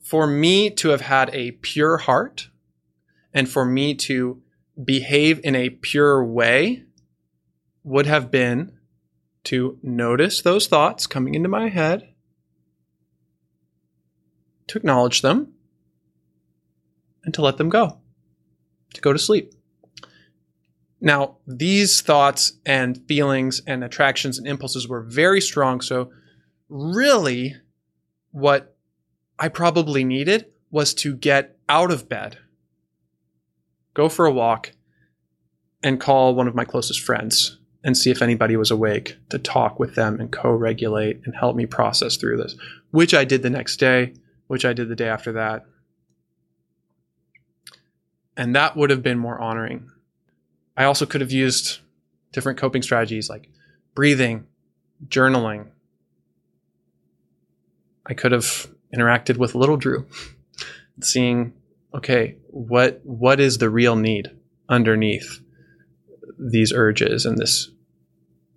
for 0.02 0.26
me 0.26 0.70
to 0.72 0.89
have 0.89 1.02
had 1.02 1.30
a 1.34 1.52
pure 1.52 1.98
heart 1.98 2.50
and 3.34 3.48
for 3.48 3.65
me 3.65 3.94
to 3.96 4.41
behave 4.84 5.39
in 5.44 5.56
a 5.56 5.70
pure 5.70 6.24
way 6.24 6.84
would 7.84 8.06
have 8.06 8.32
been 8.32 8.78
to 9.45 9.77
notice 9.82 10.41
those 10.41 10.67
thoughts 10.67 11.08
coming 11.08 11.36
into 11.36 11.49
my 11.49 11.69
head, 11.69 12.13
to 14.67 14.77
acknowledge 14.77 15.21
them, 15.21 15.54
and 17.23 17.34
to 17.34 17.41
let 17.41 17.58
them 17.58 17.69
go, 17.69 17.99
to 18.93 19.01
go 19.01 19.13
to 19.13 19.19
sleep. 19.19 19.54
Now, 20.99 21.38
these 21.47 22.01
thoughts 22.01 22.54
and 22.65 23.01
feelings 23.08 23.62
and 23.65 23.84
attractions 23.84 24.38
and 24.38 24.47
impulses 24.47 24.88
were 24.88 25.01
very 25.01 25.41
strong. 25.41 25.82
So, 25.82 26.12
really, 26.69 27.56
what 28.32 28.75
I 29.39 29.47
probably 29.49 30.04
needed 30.04 30.45
was 30.69 30.93
to 30.95 31.15
get 31.15 31.58
out 31.67 31.91
of 31.91 32.08
bed, 32.08 32.38
go 33.95 34.10
for 34.10 34.27
a 34.27 34.32
walk, 34.32 34.73
and 35.82 35.99
call 35.99 36.36
one 36.36 36.47
of 36.47 36.54
my 36.54 36.65
closest 36.65 36.99
friends 36.99 37.58
and 37.84 37.98
see 37.98 38.12
if 38.12 38.22
anybody 38.22 38.56
was 38.56 38.72
awake 38.72 39.17
to 39.30 39.39
talk 39.39 39.80
with 39.80 39.96
them 39.96 40.20
and 40.20 40.32
co 40.32 40.52
regulate 40.52 41.22
and 41.26 41.36
help 41.36 41.56
me 41.56 41.65
process 41.65 42.15
through 42.15 42.38
this, 42.38 42.56
which 42.91 43.13
I 43.13 43.26
did 43.26 43.41
the 43.41 43.50
next 43.50 43.78
day, 43.78 44.13
which 44.48 44.65
I 44.65 44.74
did 44.74 44.89
the 44.89 44.96
day 44.96 45.08
after 45.08 45.32
that. 45.34 45.65
And 48.38 48.56
that 48.56 48.78
would 48.78 48.89
have 48.89 49.04
been 49.04 49.17
more 49.17 49.39
honoring. 49.39 49.89
I 50.78 50.86
also 50.86 51.06
could 51.06 51.22
have 51.22 51.32
used 51.32 51.80
different 52.32 52.60
coping 52.60 52.82
strategies 52.82 53.30
like 53.30 53.50
breathing, 53.94 54.48
journaling. 55.08 55.67
I 58.06 58.13
could 58.13 58.32
have 58.32 58.67
interacted 58.96 59.38
with 59.38 59.56
little 59.56 59.78
Drew, 59.78 60.08
seeing, 61.02 61.54
okay, 61.94 62.38
what 62.48 63.02
what 63.04 63.39
is 63.39 63.58
the 63.58 63.70
real 63.70 63.96
need 63.96 64.32
underneath 64.70 65.41
these 66.41 66.73
urges 66.73 67.25
and 67.25 67.38
this 67.38 67.69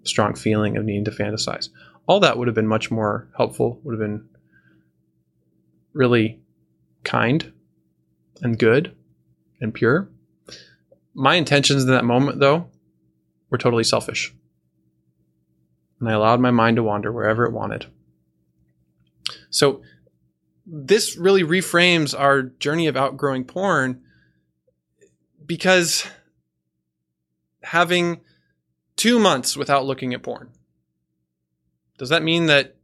strong 0.02 0.34
feeling 0.34 0.76
of 0.76 0.84
needing 0.84 1.04
to 1.04 1.10
fantasize? 1.10 1.68
All 2.06 2.20
that 2.20 2.38
would 2.38 2.48
have 2.48 2.54
been 2.54 2.66
much 2.66 2.90
more 2.90 3.28
helpful, 3.36 3.80
would 3.82 3.92
have 3.92 4.00
been 4.00 4.28
really 5.92 6.40
kind 7.04 7.52
and 8.42 8.58
good 8.58 8.94
and 9.60 9.72
pure. 9.72 10.08
My 11.14 11.36
intentions 11.36 11.84
in 11.84 11.90
that 11.90 12.04
moment, 12.04 12.40
though, 12.40 12.68
were 13.50 13.58
totally 13.58 13.84
selfish. 13.84 14.34
And 16.00 16.08
I 16.08 16.12
allowed 16.12 16.40
my 16.40 16.50
mind 16.50 16.76
to 16.76 16.82
wander 16.82 17.12
wherever 17.12 17.44
it 17.44 17.52
wanted. 17.52 17.86
So, 19.50 19.82
this 20.66 21.16
really 21.16 21.42
reframes 21.42 22.18
our 22.18 22.42
journey 22.42 22.86
of 22.86 22.96
outgrowing 22.96 23.44
porn 23.44 24.02
because 25.44 26.06
having 27.64 28.20
two 28.96 29.18
months 29.18 29.56
without 29.56 29.84
looking 29.84 30.14
at 30.14 30.22
porn, 30.22 30.50
does 31.98 32.08
that 32.10 32.22
mean 32.22 32.46
that 32.46 32.76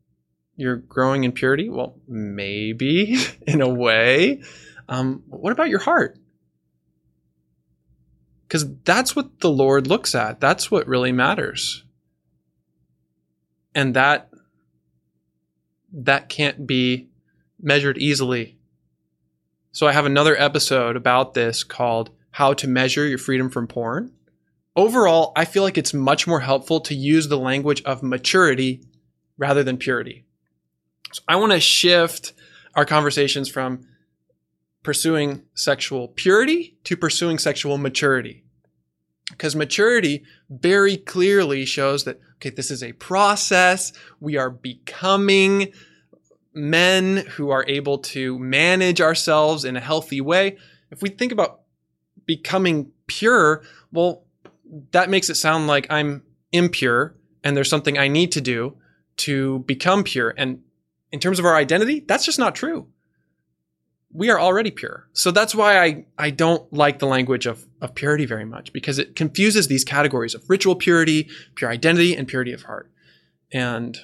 you're 0.56 0.76
growing 0.76 1.24
in 1.24 1.32
purity? 1.32 1.68
Well, 1.68 1.96
maybe 2.06 3.16
in 3.46 3.60
a 3.60 3.68
way. 3.68 4.42
Um, 4.88 5.22
what 5.26 5.52
about 5.52 5.68
your 5.68 5.78
heart? 5.78 6.18
Because 8.46 8.66
that's 8.82 9.14
what 9.14 9.40
the 9.40 9.50
Lord 9.50 9.86
looks 9.86 10.14
at. 10.14 10.40
That's 10.40 10.70
what 10.70 10.88
really 10.88 11.12
matters. 11.12 11.84
And 13.74 13.94
that 13.94 14.30
that 15.92 16.28
can't 16.28 16.66
be 16.66 17.08
measured 17.60 17.98
easily. 17.98 18.58
So 19.72 19.86
I 19.86 19.92
have 19.92 20.06
another 20.06 20.36
episode 20.36 20.96
about 20.96 21.34
this 21.34 21.62
called 21.62 22.10
How 22.32 22.52
to 22.54 22.68
Measure 22.68 23.06
Your 23.06 23.18
Freedom 23.18 23.50
from 23.50 23.66
Porn. 23.66 24.12
Overall, 24.76 25.32
I 25.36 25.44
feel 25.44 25.62
like 25.62 25.76
it's 25.76 25.92
much 25.92 26.26
more 26.26 26.40
helpful 26.40 26.80
to 26.82 26.94
use 26.94 27.28
the 27.28 27.38
language 27.38 27.82
of 27.82 28.02
maturity 28.02 28.84
rather 29.36 29.62
than 29.64 29.76
purity. 29.76 30.24
So 31.12 31.22
I 31.26 31.36
want 31.36 31.52
to 31.52 31.60
shift 31.60 32.32
our 32.74 32.84
conversations 32.84 33.48
from 33.48 33.86
pursuing 34.82 35.42
sexual 35.54 36.08
purity 36.08 36.78
to 36.84 36.96
pursuing 36.96 37.38
sexual 37.38 37.78
maturity. 37.78 38.44
Because 39.30 39.54
maturity 39.54 40.24
very 40.48 40.96
clearly 40.96 41.64
shows 41.64 42.04
that, 42.04 42.20
okay, 42.36 42.50
this 42.50 42.70
is 42.70 42.82
a 42.82 42.92
process. 42.92 43.92
We 44.20 44.36
are 44.36 44.50
becoming 44.50 45.72
men 46.52 47.18
who 47.18 47.50
are 47.50 47.64
able 47.68 47.98
to 47.98 48.38
manage 48.38 49.00
ourselves 49.00 49.64
in 49.64 49.76
a 49.76 49.80
healthy 49.80 50.20
way. 50.20 50.58
If 50.90 51.02
we 51.02 51.10
think 51.10 51.32
about 51.32 51.60
becoming 52.26 52.90
pure, 53.06 53.62
well, 53.92 54.24
that 54.92 55.10
makes 55.10 55.30
it 55.30 55.34
sound 55.34 55.66
like 55.66 55.86
I'm 55.90 56.22
impure 56.52 57.14
and 57.42 57.56
there's 57.56 57.70
something 57.70 57.98
I 57.98 58.08
need 58.08 58.32
to 58.32 58.40
do 58.40 58.76
to 59.18 59.60
become 59.60 60.04
pure. 60.04 60.34
And 60.36 60.62
in 61.12 61.20
terms 61.20 61.38
of 61.38 61.44
our 61.44 61.56
identity, 61.56 62.00
that's 62.00 62.24
just 62.24 62.38
not 62.38 62.54
true 62.54 62.86
we 64.12 64.30
are 64.30 64.40
already 64.40 64.70
pure. 64.70 65.08
So 65.12 65.30
that's 65.30 65.54
why 65.54 65.78
I, 65.78 66.04
I 66.18 66.30
don't 66.30 66.70
like 66.72 66.98
the 66.98 67.06
language 67.06 67.46
of, 67.46 67.64
of 67.80 67.94
purity 67.94 68.26
very 68.26 68.44
much 68.44 68.72
because 68.72 68.98
it 68.98 69.14
confuses 69.14 69.68
these 69.68 69.84
categories 69.84 70.34
of 70.34 70.48
ritual 70.48 70.74
purity, 70.74 71.28
pure 71.54 71.70
identity, 71.70 72.16
and 72.16 72.26
purity 72.26 72.52
of 72.52 72.62
heart. 72.62 72.90
And 73.52 73.96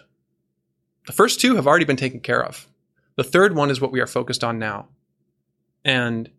the 1.06 1.12
first 1.12 1.40
two 1.40 1.56
have 1.56 1.66
already 1.66 1.84
been 1.84 1.96
taken 1.96 2.20
care 2.20 2.44
of. 2.44 2.68
The 3.16 3.24
third 3.24 3.56
one 3.56 3.70
is 3.70 3.80
what 3.80 3.92
we 3.92 4.00
are 4.00 4.06
focused 4.06 4.44
on 4.44 4.58
now. 4.58 4.88
And 5.84 6.30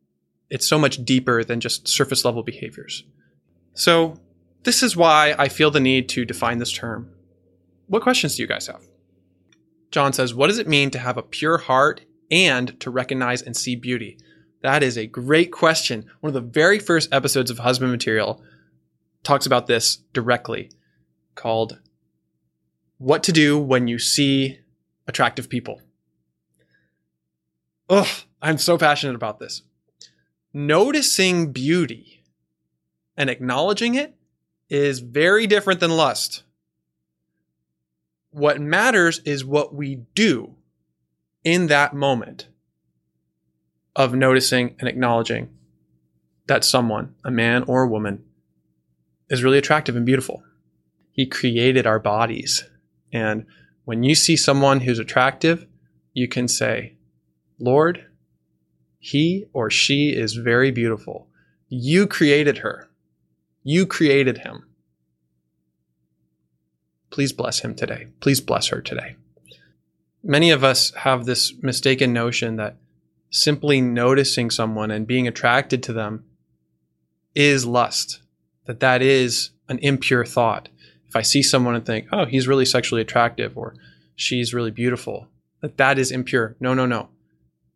it's 0.49 0.67
so 0.67 0.79
much 0.79 1.03
deeper 1.03 1.43
than 1.43 1.59
just 1.59 1.87
surface 1.87 2.23
level 2.23 2.43
behaviors. 2.43 3.03
So 3.77 4.19
this 4.63 4.81
is 4.81 4.97
why 4.97 5.35
I 5.37 5.49
feel 5.49 5.69
the 5.69 5.79
need 5.79 6.09
to 6.09 6.25
define 6.25 6.57
this 6.57 6.71
term. 6.71 7.11
What 7.85 8.01
questions 8.01 8.35
do 8.35 8.41
you 8.41 8.47
guys 8.47 8.65
have? 8.65 8.81
John 9.91 10.13
says, 10.13 10.33
What 10.33 10.47
does 10.47 10.57
it 10.57 10.67
mean 10.67 10.89
to 10.89 10.99
have 10.99 11.15
a 11.15 11.21
pure 11.21 11.59
heart 11.59 12.01
and 12.31 12.77
to 12.79 12.89
recognize 12.89 13.43
and 13.43 13.55
see 13.55 13.75
beauty? 13.75 14.17
That 14.63 14.81
is 14.81 14.97
a 14.97 15.05
great 15.05 15.51
question. 15.51 16.09
One 16.21 16.29
of 16.29 16.33
the 16.33 16.41
very 16.41 16.79
first 16.79 17.13
episodes 17.13 17.51
of 17.51 17.59
Husband 17.59 17.91
Material 17.91 18.41
talks 19.21 19.45
about 19.45 19.67
this 19.67 19.97
directly, 20.11 20.71
called 21.35 21.79
What 22.97 23.21
to 23.23 23.31
Do 23.31 23.59
When 23.59 23.87
You 23.87 23.99
See 23.99 24.57
Attractive 25.07 25.49
People. 25.49 25.81
Ugh, 27.91 28.07
I'm 28.41 28.57
so 28.57 28.75
passionate 28.75 29.15
about 29.15 29.37
this. 29.37 29.61
Noticing 30.51 31.51
beauty 31.51 32.16
and 33.17 33.29
acknowledging 33.29 33.95
it 33.95 34.15
is 34.69 34.99
very 34.99 35.47
different 35.47 35.79
than 35.79 35.91
lust. 35.91 36.43
What 38.29 38.61
matters 38.61 39.19
is 39.25 39.43
what 39.43 39.73
we 39.73 40.03
do 40.13 40.55
in 41.43 41.67
that 41.67 41.93
moment 41.93 42.47
of 43.95 44.13
noticing 44.13 44.75
and 44.79 44.87
acknowledging 44.87 45.49
that 46.45 46.63
someone, 46.63 47.15
a 47.23 47.31
man 47.31 47.63
or 47.63 47.83
a 47.83 47.87
woman, 47.87 48.23
is 49.29 49.43
really 49.43 49.57
attractive 49.57 49.95
and 49.95 50.05
beautiful. 50.05 50.43
He 51.11 51.25
created 51.25 51.87
our 51.87 51.99
bodies. 51.99 52.63
And 53.11 53.45
when 53.85 54.03
you 54.03 54.13
see 54.13 54.37
someone 54.37 54.81
who's 54.81 54.99
attractive, 54.99 55.65
you 56.13 56.27
can 56.27 56.47
say, 56.47 56.95
Lord, 57.59 58.05
he 58.99 59.45
or 59.51 59.69
she 59.69 60.09
is 60.09 60.35
very 60.35 60.71
beautiful. 60.71 61.27
You 61.69 62.07
created 62.07 62.59
her. 62.59 62.86
You 63.67 63.85
created 63.85 64.39
him. 64.39 64.65
Please 67.09 67.33
bless 67.33 67.59
him 67.59 67.75
today. 67.75 68.07
Please 68.21 68.39
bless 68.39 68.67
her 68.67 68.81
today 68.81 69.15
many 70.27 70.51
of 70.51 70.63
us 70.63 70.93
have 70.93 71.25
this 71.25 71.53
mistaken 71.61 72.13
notion 72.13 72.57
that 72.57 72.75
simply 73.31 73.81
noticing 73.81 74.49
someone 74.49 74.91
and 74.91 75.07
being 75.07 75.27
attracted 75.27 75.81
to 75.83 75.93
them 75.93 76.25
is 77.33 77.65
lust, 77.65 78.21
that 78.65 78.81
that 78.81 79.01
is 79.01 79.51
an 79.69 79.79
impure 79.79 80.25
thought. 80.25 80.69
If 81.07 81.15
I 81.15 81.21
see 81.21 81.41
someone 81.41 81.75
and 81.75 81.85
think, 81.85 82.07
oh, 82.11 82.25
he's 82.25 82.47
really 82.47 82.65
sexually 82.65 83.01
attractive 83.01 83.57
or 83.57 83.75
she's 84.15 84.53
really 84.53 84.71
beautiful, 84.71 85.27
that 85.61 85.77
that 85.77 85.97
is 85.97 86.11
impure. 86.11 86.55
No, 86.59 86.73
no, 86.73 86.85
no. 86.85 87.09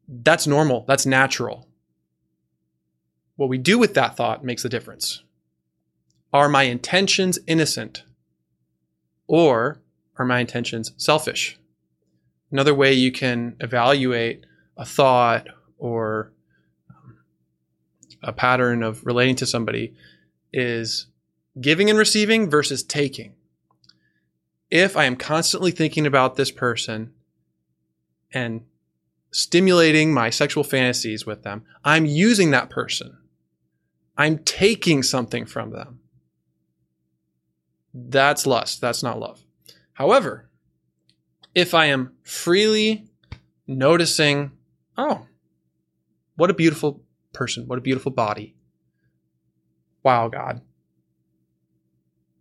That's 0.07 0.45
normal. 0.45 0.83
That's 0.87 1.05
natural. 1.05 1.67
What 3.37 3.49
we 3.49 3.57
do 3.57 3.79
with 3.79 3.93
that 3.93 4.17
thought 4.17 4.43
makes 4.43 4.65
a 4.65 4.69
difference. 4.69 5.23
Are 6.33 6.49
my 6.49 6.63
intentions 6.63 7.39
innocent? 7.47 8.03
Or 9.27 9.81
are 10.17 10.25
my 10.25 10.39
intentions 10.39 10.93
selfish? 10.97 11.57
Another 12.51 12.73
way 12.73 12.93
you 12.93 13.11
can 13.11 13.55
evaluate 13.59 14.45
a 14.77 14.85
thought 14.85 15.47
or 15.77 16.33
um, 16.89 17.17
a 18.21 18.33
pattern 18.33 18.83
of 18.83 19.05
relating 19.05 19.35
to 19.37 19.45
somebody 19.45 19.93
is 20.51 21.07
giving 21.59 21.89
and 21.89 21.97
receiving 21.97 22.49
versus 22.49 22.83
taking. 22.83 23.35
If 24.69 24.95
I 24.95 25.05
am 25.05 25.15
constantly 25.15 25.71
thinking 25.71 26.05
about 26.05 26.35
this 26.35 26.51
person 26.51 27.13
and 28.33 28.61
stimulating 29.31 30.13
my 30.13 30.29
sexual 30.29 30.63
fantasies 30.63 31.25
with 31.25 31.43
them, 31.43 31.63
I'm 31.83 32.05
using 32.05 32.51
that 32.51 32.69
person. 32.69 33.17
I'm 34.17 34.39
taking 34.39 35.03
something 35.03 35.45
from 35.45 35.71
them. 35.71 36.00
That's 37.93 38.45
lust. 38.45 38.81
That's 38.81 39.03
not 39.03 39.19
love. 39.19 39.43
However, 39.93 40.49
if 41.53 41.73
I 41.73 41.87
am 41.87 42.13
freely 42.23 43.09
noticing, 43.67 44.51
oh, 44.97 45.27
what 46.35 46.49
a 46.49 46.53
beautiful 46.53 47.03
person, 47.33 47.67
what 47.67 47.77
a 47.77 47.81
beautiful 47.81 48.11
body. 48.11 48.55
Wow, 50.03 50.29
God. 50.29 50.61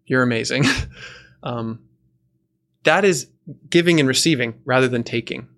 You're 0.06 0.22
amazing. 0.22 0.64
um, 1.42 1.80
that 2.84 3.04
is 3.04 3.28
giving 3.68 4.00
and 4.00 4.08
receiving 4.08 4.54
rather 4.64 4.88
than 4.88 5.04
taking. 5.04 5.48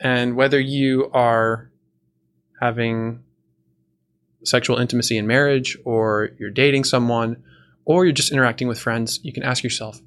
And 0.00 0.36
whether 0.36 0.58
you 0.58 1.10
are 1.12 1.70
having 2.60 3.22
sexual 4.44 4.78
intimacy 4.78 5.16
in 5.16 5.26
marriage 5.26 5.78
or 5.84 6.30
you're 6.38 6.50
dating 6.50 6.84
someone 6.84 7.42
or 7.84 8.04
you're 8.04 8.12
just 8.12 8.32
interacting 8.32 8.68
with 8.68 8.78
friends, 8.78 9.20
you 9.22 9.32
can 9.32 9.42
ask 9.42 9.62
yourself, 9.62 10.00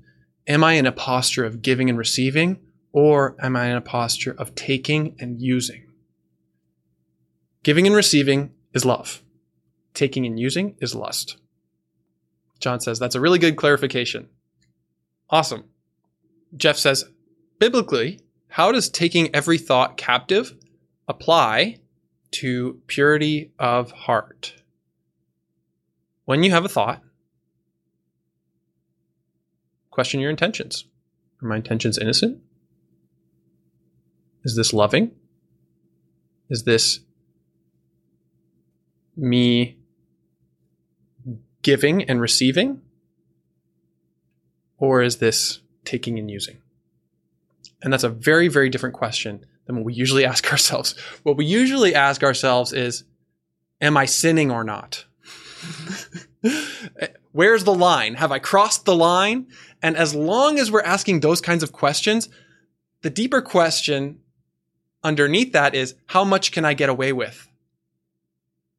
am 0.47 0.63
I 0.63 0.73
in 0.73 0.85
a 0.85 0.91
posture 0.91 1.45
of 1.45 1.61
giving 1.61 1.89
and 1.89 1.97
receiving 1.97 2.59
or 2.91 3.35
am 3.39 3.55
I 3.55 3.67
in 3.67 3.77
a 3.77 3.81
posture 3.81 4.35
of 4.37 4.55
taking 4.55 5.15
and 5.19 5.41
using? 5.41 5.87
Giving 7.63 7.85
and 7.85 7.95
receiving 7.95 8.53
is 8.73 8.85
love. 8.85 9.21
Taking 9.93 10.25
and 10.25 10.39
using 10.39 10.75
is 10.79 10.95
lust. 10.95 11.37
John 12.59 12.79
says 12.79 12.97
that's 12.97 13.15
a 13.15 13.21
really 13.21 13.39
good 13.39 13.55
clarification. 13.55 14.29
Awesome. 15.29 15.65
Jeff 16.55 16.77
says, 16.77 17.05
biblically, 17.59 18.19
how 18.47 18.71
does 18.71 18.89
taking 18.89 19.35
every 19.35 19.57
thought 19.57 19.97
captive 19.97 20.55
apply 21.07 21.77
to 22.31 22.81
purity 22.87 23.51
of 23.59 23.91
heart? 23.91 24.55
When 26.25 26.43
you 26.43 26.51
have 26.51 26.65
a 26.65 26.69
thought, 26.69 27.01
question 29.97 30.19
your 30.19 30.29
intentions. 30.29 30.85
Are 31.41 31.47
my 31.47 31.55
intentions 31.55 31.97
innocent? 31.97 32.39
Is 34.43 34.55
this 34.55 34.71
loving? 34.71 35.09
Is 36.51 36.65
this 36.65 36.99
me 39.15 39.79
giving 41.63 42.03
and 42.03 42.21
receiving? 42.21 42.79
Or 44.77 45.01
is 45.01 45.17
this 45.17 45.61
taking 45.83 46.19
and 46.19 46.29
using? 46.29 46.59
And 47.81 47.91
that's 47.91 48.03
a 48.03 48.09
very, 48.09 48.49
very 48.49 48.69
different 48.69 48.93
question 48.93 49.47
than 49.65 49.77
what 49.77 49.85
we 49.85 49.95
usually 49.95 50.25
ask 50.31 50.51
ourselves. 50.51 50.93
What 51.23 51.37
we 51.37 51.45
usually 51.45 51.95
ask 51.95 52.21
ourselves 52.21 52.71
is, 52.71 53.03
Am 53.81 53.97
I 53.97 54.05
sinning 54.05 54.51
or 54.51 54.63
not? 54.63 55.05
Where's 57.37 57.65
the 57.65 57.73
line? 57.75 58.15
Have 58.15 58.31
I 58.31 58.39
crossed 58.39 58.85
the 58.85 58.95
line? 58.95 59.45
And 59.79 59.95
as 59.95 60.15
long 60.15 60.57
as 60.57 60.71
we're 60.71 60.81
asking 60.81 61.19
those 61.19 61.39
kinds 61.39 61.61
of 61.61 61.71
questions, 61.71 62.29
the 63.03 63.11
deeper 63.11 63.43
question 63.43 64.21
underneath 65.03 65.53
that 65.53 65.75
is, 65.75 65.93
How 66.07 66.23
much 66.23 66.51
can 66.51 66.65
I 66.65 66.73
get 66.73 66.89
away 66.89 67.13
with? 67.13 67.47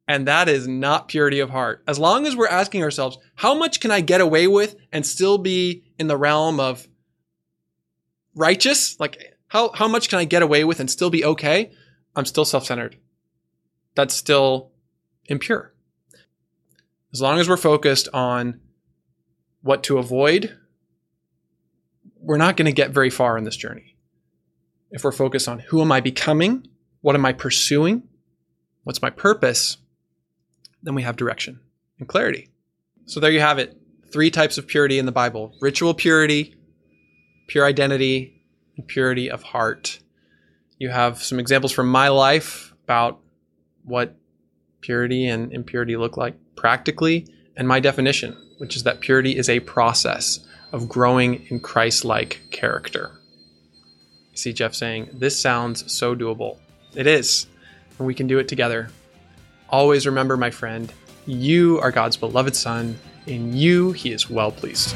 And 0.09 0.27
that 0.27 0.49
is 0.49 0.67
not 0.67 1.07
purity 1.07 1.39
of 1.39 1.51
heart. 1.51 1.85
As 1.87 1.99
long 1.99 2.27
as 2.27 2.35
we're 2.35 2.49
asking 2.49 2.83
ourselves, 2.83 3.17
How 3.35 3.53
much 3.55 3.79
can 3.79 3.91
I 3.91 4.01
get 4.01 4.19
away 4.19 4.45
with 4.45 4.75
and 4.91 5.05
still 5.05 5.37
be 5.37 5.85
in 5.97 6.07
the 6.07 6.17
realm 6.17 6.59
of 6.59 6.85
righteous? 8.35 8.99
Like, 8.99 9.37
how, 9.47 9.71
how 9.71 9.87
much 9.87 10.09
can 10.09 10.19
I 10.19 10.25
get 10.25 10.41
away 10.41 10.65
with 10.65 10.81
and 10.81 10.91
still 10.91 11.09
be 11.09 11.23
okay? 11.23 11.71
I'm 12.13 12.25
still 12.25 12.43
self 12.43 12.65
centered. 12.65 12.97
That's 13.95 14.13
still 14.13 14.73
impure. 15.27 15.73
As 17.11 17.21
long 17.21 17.39
as 17.39 17.49
we're 17.49 17.57
focused 17.57 18.07
on 18.13 18.59
what 19.61 19.83
to 19.83 19.97
avoid, 19.97 20.55
we're 22.21 22.37
not 22.37 22.55
going 22.55 22.67
to 22.67 22.71
get 22.71 22.91
very 22.91 23.09
far 23.09 23.37
in 23.37 23.43
this 23.43 23.57
journey. 23.57 23.95
If 24.91 25.03
we're 25.03 25.11
focused 25.11 25.47
on 25.47 25.59
who 25.59 25.81
am 25.81 25.91
I 25.91 26.01
becoming? 26.01 26.67
What 27.01 27.15
am 27.15 27.25
I 27.25 27.33
pursuing? 27.33 28.03
What's 28.83 29.01
my 29.01 29.09
purpose? 29.09 29.77
Then 30.83 30.95
we 30.95 31.03
have 31.03 31.15
direction 31.15 31.59
and 31.99 32.07
clarity. 32.07 32.49
So 33.05 33.19
there 33.19 33.31
you 33.31 33.39
have 33.39 33.59
it. 33.59 33.75
Three 34.11 34.31
types 34.31 34.57
of 34.57 34.67
purity 34.67 34.99
in 34.99 35.05
the 35.05 35.11
Bible 35.11 35.55
ritual 35.61 35.93
purity, 35.93 36.55
pure 37.47 37.65
identity, 37.65 38.43
and 38.77 38.87
purity 38.87 39.29
of 39.29 39.43
heart. 39.43 39.99
You 40.77 40.89
have 40.89 41.21
some 41.21 41.39
examples 41.39 41.71
from 41.71 41.89
my 41.89 42.07
life 42.07 42.73
about 42.83 43.19
what 43.83 44.15
purity 44.81 45.27
and 45.27 45.51
impurity 45.51 45.97
look 45.97 46.17
like 46.17 46.35
practically, 46.59 47.25
and 47.55 47.65
my 47.65 47.79
definition, 47.79 48.35
which 48.57 48.75
is 48.75 48.83
that 48.83 48.99
purity 48.99 49.37
is 49.37 49.47
a 49.47 49.61
process 49.61 50.45
of 50.73 50.89
growing 50.89 51.47
in 51.49 51.57
Christ 51.61 52.03
like 52.03 52.41
character. 52.51 53.11
See 54.33 54.51
Jeff 54.51 54.73
saying, 54.73 55.09
This 55.13 55.39
sounds 55.39 55.89
so 55.91 56.13
doable. 56.13 56.57
It 56.95 57.07
is, 57.07 57.47
and 57.97 58.05
we 58.05 58.13
can 58.13 58.27
do 58.27 58.39
it 58.39 58.49
together. 58.49 58.89
Always 59.69 60.05
remember, 60.05 60.35
my 60.35 60.51
friend, 60.51 60.91
you 61.25 61.79
are 61.79 61.91
God's 61.91 62.17
beloved 62.17 62.57
Son. 62.57 62.99
In 63.25 63.55
you, 63.55 63.93
He 63.93 64.11
is 64.11 64.29
well 64.29 64.51
pleased. 64.51 64.93